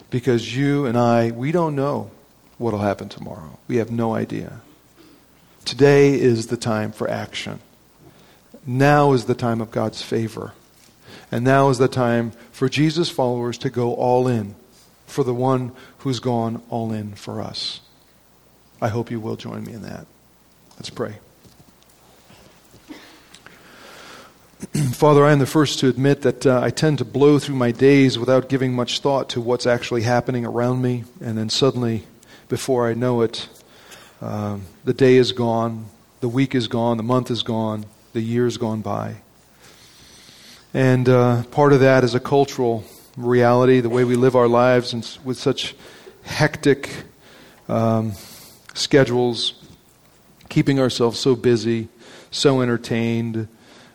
because 0.10 0.56
you 0.56 0.86
and 0.86 0.98
I, 0.98 1.32
we 1.32 1.52
don't 1.52 1.76
know 1.76 2.10
what 2.58 2.74
will 2.74 2.80
happen 2.80 3.10
tomorrow. 3.10 3.60
We 3.67 3.78
have 3.78 3.91
no 3.91 4.15
idea. 4.15 4.62
Today 5.65 6.19
is 6.19 6.48
the 6.48 6.58
time 6.58 6.91
for 6.91 7.10
action. 7.10 7.60
Now 8.65 9.13
is 9.13 9.26
the 9.26 9.36
time 9.36 9.62
of 9.62 9.72
God's 9.72 10.02
favor. 10.02 10.54
And 11.32 11.45
now 11.45 11.69
is 11.69 11.78
the 11.78 11.88
time 11.88 12.32
for 12.52 12.67
Jesus' 12.67 13.10
followers 13.10 13.58
to 13.60 13.69
go 13.69 13.93
all 13.93 14.28
in 14.28 14.56
for 15.06 15.24
the 15.24 15.34
one 15.34 15.72
who's 16.00 16.19
gone 16.19 16.62
all 16.69 16.91
in 16.91 17.13
for 17.13 17.41
us. 17.41 17.82
I 18.82 18.88
hope 18.88 19.12
you 19.12 19.19
will 19.19 19.36
join 19.36 19.63
me 19.63 19.74
in 19.74 19.84
that. 19.84 20.08
Let's 20.78 20.89
pray. 20.89 21.15
Father, 24.99 25.23
I 25.23 25.31
am 25.31 25.39
the 25.39 25.45
first 25.45 25.79
to 25.79 25.88
admit 25.88 26.23
that 26.23 26.45
uh, 26.45 26.59
I 26.62 26.71
tend 26.71 26.97
to 26.97 27.05
blow 27.05 27.39
through 27.39 27.55
my 27.55 27.71
days 27.71 28.19
without 28.19 28.49
giving 28.49 28.73
much 28.73 28.99
thought 28.99 29.29
to 29.29 29.39
what's 29.39 29.65
actually 29.65 30.01
happening 30.01 30.45
around 30.45 30.81
me, 30.81 31.05
and 31.21 31.38
then 31.38 31.49
suddenly 31.49 32.03
before 32.49 32.85
I 32.85 32.95
know 32.95 33.21
it, 33.21 33.47
um, 34.19 34.65
the 34.83 34.93
day 34.93 35.15
is 35.15 35.31
gone, 35.31 35.85
the 36.19 36.27
week 36.27 36.53
is 36.53 36.67
gone, 36.67 36.97
the 36.97 37.03
month 37.03 37.31
is 37.31 37.43
gone, 37.43 37.85
the 38.12 38.19
year 38.19 38.43
has 38.43 38.57
gone 38.57 38.81
by. 38.81 39.21
And 40.73 41.07
uh, 41.07 41.43
part 41.43 41.71
of 41.71 41.79
that 41.79 42.03
is 42.03 42.13
a 42.13 42.19
cultural 42.19 42.83
reality, 43.15 43.79
the 43.79 43.88
way 43.88 44.03
we 44.03 44.17
live 44.17 44.35
our 44.35 44.49
lives 44.49 44.91
and 44.91 45.09
with 45.23 45.38
such 45.38 45.77
hectic 46.23 47.05
um, 47.69 48.12
schedules, 48.73 49.53
keeping 50.49 50.77
ourselves 50.77 51.17
so 51.17 51.38
busy, 51.38 51.88
so 52.31 52.59
entertained, 52.59 53.47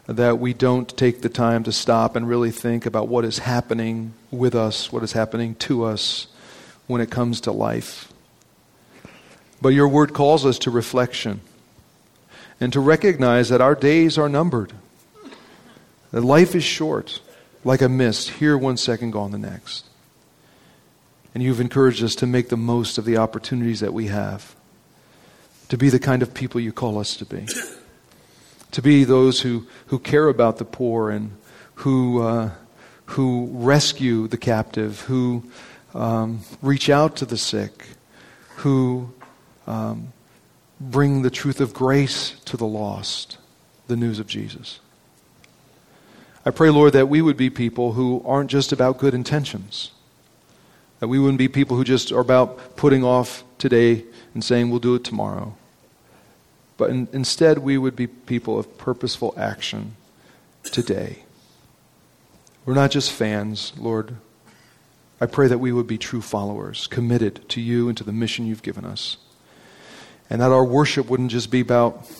that 0.06 0.38
we 0.38 0.52
don't 0.52 0.94
take 0.96 1.22
the 1.22 1.28
time 1.28 1.64
to 1.64 1.72
stop 1.72 2.14
and 2.14 2.28
really 2.28 2.50
think 2.50 2.84
about 2.84 3.08
what 3.08 3.24
is 3.24 3.38
happening 3.38 4.12
with 4.30 4.54
us, 4.54 4.92
what 4.92 5.02
is 5.02 5.12
happening 5.12 5.54
to 5.56 5.84
us 5.84 6.26
when 6.86 7.00
it 7.00 7.10
comes 7.10 7.40
to 7.42 7.52
life. 7.52 8.12
But 9.62 9.70
your 9.70 9.88
word 9.88 10.12
calls 10.12 10.44
us 10.44 10.58
to 10.60 10.70
reflection 10.70 11.40
and 12.60 12.72
to 12.72 12.80
recognize 12.80 13.48
that 13.48 13.62
our 13.62 13.74
days 13.74 14.18
are 14.18 14.28
numbered, 14.28 14.72
that 16.10 16.20
life 16.20 16.54
is 16.54 16.64
short, 16.64 17.20
like 17.64 17.80
a 17.80 17.88
mist, 17.88 18.28
here 18.30 18.58
one 18.58 18.76
second, 18.76 19.12
gone 19.12 19.30
the 19.30 19.38
next. 19.38 19.86
And 21.34 21.42
you've 21.42 21.60
encouraged 21.60 22.04
us 22.04 22.14
to 22.16 22.26
make 22.26 22.50
the 22.50 22.56
most 22.58 22.98
of 22.98 23.06
the 23.06 23.16
opportunities 23.16 23.80
that 23.80 23.94
we 23.94 24.08
have, 24.08 24.54
to 25.70 25.78
be 25.78 25.88
the 25.88 25.98
kind 25.98 26.22
of 26.22 26.34
people 26.34 26.60
you 26.60 26.72
call 26.72 26.98
us 26.98 27.16
to 27.16 27.24
be, 27.24 27.46
to 28.74 28.82
be 28.82 29.04
those 29.04 29.40
who, 29.40 29.64
who 29.86 30.00
care 30.00 30.26
about 30.26 30.58
the 30.58 30.64
poor 30.64 31.08
and 31.08 31.30
who, 31.76 32.20
uh, 32.20 32.50
who 33.06 33.48
rescue 33.52 34.26
the 34.26 34.36
captive, 34.36 35.02
who 35.02 35.44
um, 35.94 36.40
reach 36.60 36.90
out 36.90 37.14
to 37.16 37.24
the 37.24 37.38
sick, 37.38 37.86
who 38.56 39.14
um, 39.68 40.12
bring 40.80 41.22
the 41.22 41.30
truth 41.30 41.60
of 41.60 41.72
grace 41.72 42.34
to 42.46 42.56
the 42.56 42.66
lost, 42.66 43.38
the 43.86 43.94
news 43.94 44.18
of 44.18 44.26
Jesus. 44.26 44.80
I 46.44 46.50
pray, 46.50 46.70
Lord, 46.70 46.94
that 46.94 47.08
we 47.08 47.22
would 47.22 47.36
be 47.36 47.50
people 47.50 47.92
who 47.92 48.24
aren't 48.26 48.50
just 48.50 48.72
about 48.72 48.98
good 48.98 49.14
intentions. 49.14 49.92
That 50.98 51.06
we 51.06 51.20
wouldn't 51.20 51.38
be 51.38 51.46
people 51.46 51.76
who 51.76 51.84
just 51.84 52.10
are 52.10 52.20
about 52.20 52.74
putting 52.74 53.04
off 53.04 53.44
today 53.56 54.04
and 54.34 54.42
saying 54.42 54.70
we'll 54.70 54.80
do 54.80 54.96
it 54.96 55.04
tomorrow. 55.04 55.56
But 56.76 56.90
in, 56.90 57.08
instead, 57.12 57.58
we 57.58 57.78
would 57.78 57.96
be 57.96 58.06
people 58.06 58.58
of 58.58 58.78
purposeful 58.78 59.34
action 59.36 59.96
today. 60.64 61.24
We're 62.64 62.74
not 62.74 62.90
just 62.90 63.12
fans, 63.12 63.72
Lord. 63.76 64.16
I 65.20 65.26
pray 65.26 65.48
that 65.48 65.58
we 65.58 65.72
would 65.72 65.86
be 65.86 65.98
true 65.98 66.20
followers, 66.20 66.86
committed 66.86 67.48
to 67.50 67.60
you 67.60 67.88
and 67.88 67.96
to 67.98 68.04
the 68.04 68.12
mission 68.12 68.46
you've 68.46 68.62
given 68.62 68.84
us. 68.84 69.16
And 70.28 70.40
that 70.40 70.50
our 70.50 70.64
worship 70.64 71.08
wouldn't 71.08 71.30
just 71.30 71.50
be 71.50 71.60
about 71.60 72.10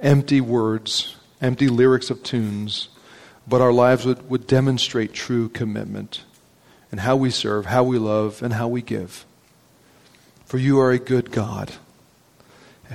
empty 0.00 0.40
words, 0.40 1.16
empty 1.40 1.68
lyrics 1.68 2.10
of 2.10 2.22
tunes, 2.22 2.88
but 3.46 3.60
our 3.60 3.72
lives 3.72 4.06
would, 4.06 4.30
would 4.30 4.46
demonstrate 4.46 5.12
true 5.12 5.48
commitment 5.48 6.22
and 6.90 7.00
how 7.00 7.16
we 7.16 7.30
serve, 7.30 7.66
how 7.66 7.82
we 7.82 7.98
love, 7.98 8.42
and 8.42 8.54
how 8.54 8.68
we 8.68 8.80
give. 8.80 9.26
For 10.46 10.58
you 10.58 10.78
are 10.78 10.92
a 10.92 10.98
good 10.98 11.30
God 11.30 11.72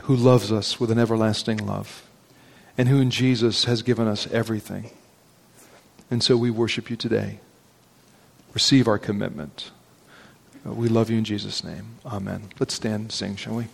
who 0.04 0.16
loves 0.16 0.52
us 0.52 0.80
with 0.80 0.92
an 0.92 1.00
everlasting 1.00 1.58
love 1.66 2.08
and 2.78 2.88
who 2.88 3.00
in 3.00 3.12
Jesus 3.12 3.66
has 3.66 3.82
given 3.82 4.08
us 4.08 4.28
everything. 4.32 4.92
And 6.10 6.24
so 6.24 6.38
we 6.38 6.50
worship 6.50 6.90
you 6.90 6.96
today. 6.96 7.40
Receive 8.54 8.88
our 8.88 8.98
commitment. 8.98 9.72
We 10.64 10.88
love 10.88 11.10
you 11.10 11.18
in 11.18 11.24
Jesus' 11.24 11.64
name. 11.64 11.96
Amen. 12.06 12.50
Let's 12.60 12.74
stand 12.74 13.02
and 13.02 13.12
sing, 13.12 13.36
shall 13.36 13.56
we? 13.56 13.68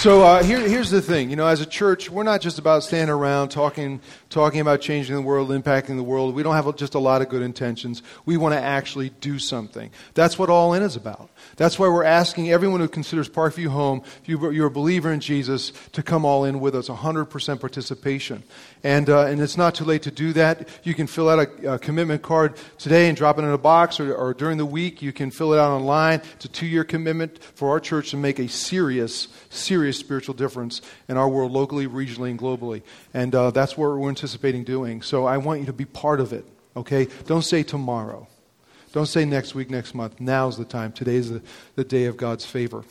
So 0.00 0.22
uh, 0.22 0.42
here, 0.42 0.60
here's 0.66 0.88
the 0.88 1.02
thing. 1.02 1.28
You 1.28 1.36
know, 1.36 1.46
as 1.46 1.60
a 1.60 1.66
church, 1.66 2.08
we're 2.08 2.22
not 2.22 2.40
just 2.40 2.58
about 2.58 2.82
standing 2.84 3.10
around 3.10 3.50
talking, 3.50 4.00
talking 4.30 4.60
about 4.60 4.80
changing 4.80 5.14
the 5.14 5.20
world, 5.20 5.50
impacting 5.50 5.96
the 5.96 6.02
world. 6.02 6.34
We 6.34 6.42
don't 6.42 6.54
have 6.54 6.74
just 6.76 6.94
a 6.94 6.98
lot 6.98 7.20
of 7.20 7.28
good 7.28 7.42
intentions. 7.42 8.02
We 8.24 8.38
want 8.38 8.54
to 8.54 8.60
actually 8.60 9.10
do 9.10 9.38
something. 9.38 9.90
That's 10.14 10.38
what 10.38 10.48
All 10.48 10.72
In 10.72 10.82
is 10.82 10.96
about. 10.96 11.28
That's 11.56 11.78
why 11.78 11.88
we're 11.88 12.04
asking 12.04 12.50
everyone 12.50 12.80
who 12.80 12.88
considers 12.88 13.28
Parkview 13.28 13.68
home, 13.68 14.02
if 14.24 14.28
you're 14.28 14.66
a 14.66 14.70
believer 14.70 15.12
in 15.12 15.20
Jesus, 15.20 15.72
to 15.92 16.02
come 16.02 16.24
all 16.24 16.44
in 16.44 16.60
with 16.60 16.74
us, 16.74 16.88
100% 16.88 17.60
participation. 17.60 18.42
And, 18.82 19.10
uh, 19.10 19.26
and 19.26 19.40
it's 19.40 19.56
not 19.56 19.74
too 19.74 19.84
late 19.84 20.02
to 20.02 20.10
do 20.10 20.32
that. 20.32 20.68
You 20.84 20.94
can 20.94 21.06
fill 21.06 21.28
out 21.28 21.38
a, 21.38 21.74
a 21.74 21.78
commitment 21.78 22.22
card 22.22 22.54
today 22.78 23.08
and 23.08 23.16
drop 23.16 23.38
it 23.38 23.42
in 23.42 23.50
a 23.50 23.58
box, 23.58 24.00
or, 24.00 24.14
or 24.14 24.32
during 24.34 24.58
the 24.58 24.66
week, 24.66 25.02
you 25.02 25.12
can 25.12 25.30
fill 25.30 25.52
it 25.52 25.58
out 25.58 25.70
online. 25.70 26.22
It's 26.36 26.46
a 26.46 26.48
two 26.48 26.66
year 26.66 26.84
commitment 26.84 27.42
for 27.42 27.70
our 27.70 27.80
church 27.80 28.10
to 28.10 28.16
make 28.16 28.38
a 28.38 28.48
serious, 28.48 29.28
serious 29.50 29.98
spiritual 29.98 30.34
difference 30.34 30.80
in 31.08 31.16
our 31.16 31.28
world, 31.28 31.52
locally, 31.52 31.86
regionally, 31.86 32.30
and 32.30 32.38
globally. 32.38 32.82
And 33.12 33.34
uh, 33.34 33.50
that's 33.50 33.76
what 33.76 33.90
we're 33.90 34.08
anticipating 34.08 34.64
doing. 34.64 35.02
So 35.02 35.26
I 35.26 35.36
want 35.36 35.60
you 35.60 35.66
to 35.66 35.72
be 35.72 35.84
part 35.84 36.20
of 36.20 36.32
it, 36.32 36.46
okay? 36.76 37.08
Don't 37.26 37.42
say 37.42 37.62
tomorrow. 37.62 38.26
Don't 38.92 39.06
say 39.06 39.24
next 39.24 39.54
week, 39.54 39.70
next 39.70 39.94
month. 39.94 40.20
Now's 40.20 40.56
the 40.56 40.64
time. 40.64 40.90
Today's 40.90 41.30
the, 41.30 41.40
the 41.76 41.84
day 41.84 42.06
of 42.06 42.16
God's 42.16 42.44
favor. 42.44 42.84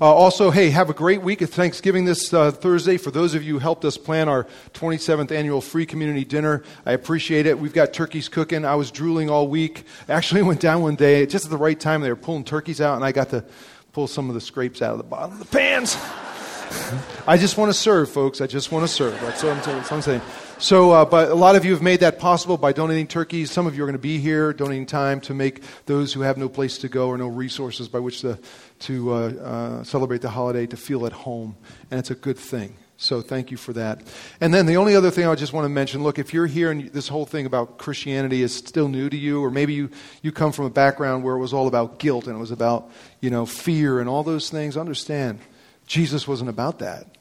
Uh, 0.00 0.12
also, 0.12 0.50
hey, 0.50 0.70
have 0.70 0.90
a 0.90 0.94
great 0.94 1.22
week 1.22 1.40
of 1.40 1.50
Thanksgiving 1.50 2.04
this 2.04 2.34
uh, 2.34 2.50
Thursday. 2.50 2.96
For 2.96 3.12
those 3.12 3.34
of 3.34 3.44
you 3.44 3.54
who 3.54 3.58
helped 3.60 3.84
us 3.84 3.96
plan 3.96 4.28
our 4.28 4.48
27th 4.74 5.30
annual 5.30 5.60
free 5.60 5.86
community 5.86 6.24
dinner, 6.24 6.64
I 6.84 6.92
appreciate 6.92 7.46
it. 7.46 7.60
We've 7.60 7.72
got 7.72 7.92
turkeys 7.92 8.28
cooking. 8.28 8.64
I 8.64 8.74
was 8.74 8.90
drooling 8.90 9.30
all 9.30 9.46
week. 9.46 9.84
Actually, 10.08 10.42
went 10.42 10.60
down 10.60 10.82
one 10.82 10.96
day 10.96 11.26
just 11.26 11.44
at 11.44 11.50
the 11.52 11.58
right 11.58 11.78
time. 11.78 12.00
They 12.00 12.10
were 12.10 12.16
pulling 12.16 12.42
turkeys 12.42 12.80
out, 12.80 12.96
and 12.96 13.04
I 13.04 13.12
got 13.12 13.30
to 13.30 13.44
pull 13.92 14.08
some 14.08 14.28
of 14.28 14.34
the 14.34 14.40
scrapes 14.40 14.82
out 14.82 14.92
of 14.92 14.98
the 14.98 15.04
bottom 15.04 15.32
of 15.32 15.38
the 15.38 15.44
pans. 15.44 15.96
I 17.28 17.36
just 17.36 17.56
want 17.56 17.68
to 17.68 17.78
serve, 17.78 18.10
folks. 18.10 18.40
I 18.40 18.48
just 18.48 18.72
want 18.72 18.84
to 18.84 18.92
serve. 18.92 19.18
That's 19.20 19.44
what 19.44 19.52
I'm, 19.52 19.58
that's 19.58 19.90
what 19.90 19.96
I'm 19.96 20.02
saying. 20.02 20.22
So, 20.58 20.92
uh, 20.92 21.04
but 21.04 21.30
a 21.30 21.34
lot 21.34 21.54
of 21.54 21.66
you 21.66 21.72
have 21.72 21.82
made 21.82 22.00
that 22.00 22.18
possible 22.18 22.56
by 22.56 22.72
donating 22.72 23.06
turkeys. 23.06 23.50
Some 23.50 23.66
of 23.66 23.76
you 23.76 23.82
are 23.82 23.86
going 23.86 23.92
to 23.92 23.98
be 23.98 24.18
here, 24.18 24.54
donating 24.54 24.86
time 24.86 25.20
to 25.22 25.34
make 25.34 25.62
those 25.84 26.14
who 26.14 26.22
have 26.22 26.38
no 26.38 26.48
place 26.48 26.78
to 26.78 26.88
go 26.88 27.08
or 27.08 27.18
no 27.18 27.28
resources 27.28 27.88
by 27.88 27.98
which 27.98 28.22
to, 28.22 28.38
to 28.80 29.12
uh, 29.12 29.16
uh, 29.16 29.84
celebrate 29.84 30.22
the 30.22 30.30
holiday 30.30 30.66
to 30.66 30.76
feel 30.76 31.04
at 31.04 31.12
home. 31.12 31.56
And 31.90 32.00
it's 32.00 32.10
a 32.10 32.14
good 32.14 32.38
thing. 32.38 32.74
So 32.96 33.20
thank 33.20 33.50
you 33.50 33.58
for 33.58 33.74
that. 33.74 34.00
And 34.40 34.54
then 34.54 34.64
the 34.64 34.78
only 34.78 34.96
other 34.96 35.10
thing 35.10 35.26
I 35.26 35.34
just 35.34 35.52
want 35.52 35.66
to 35.66 35.68
mention 35.68 36.02
look, 36.02 36.18
if 36.18 36.32
you're 36.32 36.46
here 36.46 36.70
and 36.70 36.88
this 36.88 37.08
whole 37.08 37.26
thing 37.26 37.44
about 37.44 37.76
Christianity 37.76 38.42
is 38.42 38.54
still 38.54 38.88
new 38.88 39.10
to 39.10 39.16
you, 39.16 39.44
or 39.44 39.50
maybe 39.50 39.74
you, 39.74 39.90
you 40.22 40.32
come 40.32 40.52
from 40.52 40.64
a 40.64 40.70
background 40.70 41.22
where 41.22 41.36
it 41.36 41.40
was 41.40 41.52
all 41.52 41.66
about 41.66 41.98
guilt 41.98 42.26
and 42.26 42.34
it 42.34 42.40
was 42.40 42.50
about, 42.50 42.90
you 43.20 43.28
know, 43.28 43.44
fear 43.44 44.00
and 44.00 44.08
all 44.08 44.22
those 44.22 44.48
things, 44.48 44.78
understand 44.78 45.38
Jesus 45.86 46.26
wasn't 46.26 46.48
about 46.48 46.78
that. 46.78 47.18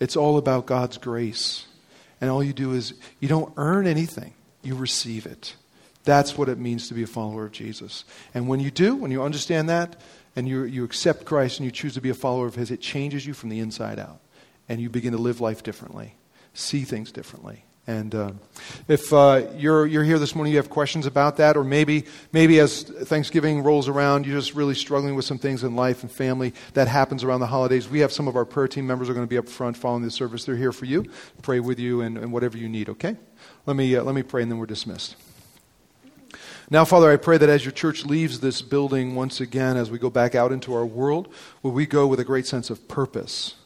It's 0.00 0.16
all 0.16 0.36
about 0.36 0.66
God's 0.66 0.98
grace. 0.98 1.66
And 2.24 2.30
all 2.30 2.42
you 2.42 2.54
do 2.54 2.72
is 2.72 2.94
you 3.20 3.28
don't 3.28 3.52
earn 3.58 3.86
anything, 3.86 4.32
you 4.62 4.76
receive 4.76 5.26
it. 5.26 5.56
That's 6.04 6.38
what 6.38 6.48
it 6.48 6.56
means 6.56 6.88
to 6.88 6.94
be 6.94 7.02
a 7.02 7.06
follower 7.06 7.44
of 7.44 7.52
Jesus. 7.52 8.06
And 8.32 8.48
when 8.48 8.60
you 8.60 8.70
do, 8.70 8.94
when 8.94 9.10
you 9.10 9.22
understand 9.22 9.68
that, 9.68 10.00
and 10.34 10.48
you, 10.48 10.64
you 10.64 10.84
accept 10.84 11.26
Christ 11.26 11.58
and 11.58 11.66
you 11.66 11.70
choose 11.70 11.92
to 11.92 12.00
be 12.00 12.08
a 12.08 12.14
follower 12.14 12.46
of 12.46 12.54
His, 12.54 12.70
it 12.70 12.80
changes 12.80 13.26
you 13.26 13.34
from 13.34 13.50
the 13.50 13.60
inside 13.60 13.98
out. 13.98 14.20
And 14.70 14.80
you 14.80 14.88
begin 14.88 15.12
to 15.12 15.18
live 15.18 15.42
life 15.42 15.62
differently, 15.62 16.14
see 16.54 16.80
things 16.84 17.12
differently. 17.12 17.66
And 17.86 18.14
uh, 18.14 18.30
if 18.88 19.12
uh, 19.12 19.42
you're, 19.56 19.86
you're 19.86 20.04
here 20.04 20.18
this 20.18 20.34
morning, 20.34 20.52
you 20.52 20.58
have 20.58 20.70
questions 20.70 21.04
about 21.04 21.36
that, 21.36 21.54
or 21.54 21.64
maybe, 21.64 22.06
maybe 22.32 22.58
as 22.58 22.82
Thanksgiving 22.82 23.62
rolls 23.62 23.88
around, 23.88 24.24
you're 24.24 24.38
just 24.38 24.54
really 24.54 24.74
struggling 24.74 25.14
with 25.14 25.26
some 25.26 25.36
things 25.36 25.62
in 25.64 25.76
life 25.76 26.02
and 26.02 26.10
family 26.10 26.54
that 26.72 26.88
happens 26.88 27.24
around 27.24 27.40
the 27.40 27.46
holidays. 27.46 27.86
We 27.86 27.98
have 27.98 28.10
some 28.10 28.26
of 28.26 28.36
our 28.36 28.46
prayer 28.46 28.68
team 28.68 28.86
members 28.86 29.10
are 29.10 29.14
going 29.14 29.26
to 29.26 29.30
be 29.30 29.36
up 29.36 29.50
front 29.50 29.76
following 29.76 30.02
the 30.02 30.10
service. 30.10 30.44
They're 30.44 30.56
here 30.56 30.72
for 30.72 30.86
you, 30.86 31.04
pray 31.42 31.60
with 31.60 31.78
you, 31.78 32.00
and, 32.00 32.16
and 32.16 32.32
whatever 32.32 32.56
you 32.56 32.70
need, 32.70 32.88
okay? 32.88 33.18
Let 33.66 33.76
me, 33.76 33.94
uh, 33.94 34.02
let 34.02 34.14
me 34.14 34.22
pray, 34.22 34.42
and 34.42 34.50
then 34.50 34.58
we're 34.58 34.66
dismissed. 34.66 35.16
Now, 36.70 36.86
Father, 36.86 37.12
I 37.12 37.18
pray 37.18 37.36
that 37.36 37.50
as 37.50 37.66
your 37.66 37.72
church 37.72 38.06
leaves 38.06 38.40
this 38.40 38.62
building 38.62 39.14
once 39.14 39.42
again, 39.42 39.76
as 39.76 39.90
we 39.90 39.98
go 39.98 40.08
back 40.08 40.34
out 40.34 40.52
into 40.52 40.72
our 40.72 40.86
world, 40.86 41.30
will 41.62 41.72
we 41.72 41.84
go 41.84 42.06
with 42.06 42.18
a 42.18 42.24
great 42.24 42.46
sense 42.46 42.70
of 42.70 42.88
purpose? 42.88 43.56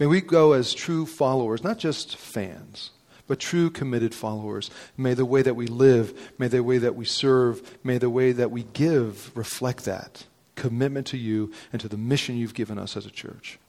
May 0.00 0.06
we 0.06 0.20
go 0.20 0.54
as 0.54 0.74
true 0.74 1.06
followers, 1.06 1.62
not 1.62 1.78
just 1.78 2.16
fans 2.16 2.90
but 3.30 3.38
true 3.38 3.70
committed 3.70 4.12
followers. 4.12 4.72
May 4.96 5.14
the 5.14 5.24
way 5.24 5.40
that 5.40 5.54
we 5.54 5.68
live, 5.68 6.32
may 6.36 6.48
the 6.48 6.64
way 6.64 6.78
that 6.78 6.96
we 6.96 7.04
serve, 7.04 7.78
may 7.84 7.96
the 7.96 8.10
way 8.10 8.32
that 8.32 8.50
we 8.50 8.64
give 8.64 9.30
reflect 9.36 9.84
that 9.84 10.24
commitment 10.56 11.06
to 11.06 11.16
you 11.16 11.52
and 11.72 11.80
to 11.80 11.86
the 11.86 11.96
mission 11.96 12.36
you've 12.36 12.54
given 12.54 12.76
us 12.76 12.96
as 12.96 13.06
a 13.06 13.10
church. 13.10 13.60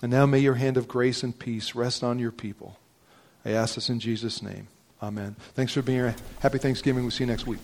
And 0.00 0.10
now 0.10 0.24
may 0.24 0.38
your 0.38 0.54
hand 0.54 0.78
of 0.78 0.88
grace 0.88 1.22
and 1.22 1.38
peace 1.38 1.74
rest 1.74 2.02
on 2.02 2.18
your 2.18 2.32
people. 2.32 2.78
I 3.44 3.50
ask 3.50 3.74
this 3.74 3.90
in 3.90 4.00
Jesus' 4.00 4.42
name. 4.42 4.68
Amen. 5.02 5.36
Thanks 5.54 5.74
for 5.74 5.82
being 5.82 5.98
here. 5.98 6.14
Happy 6.38 6.56
Thanksgiving. 6.56 7.02
We'll 7.02 7.10
see 7.10 7.24
you 7.24 7.30
next 7.30 7.46
week. 7.46 7.60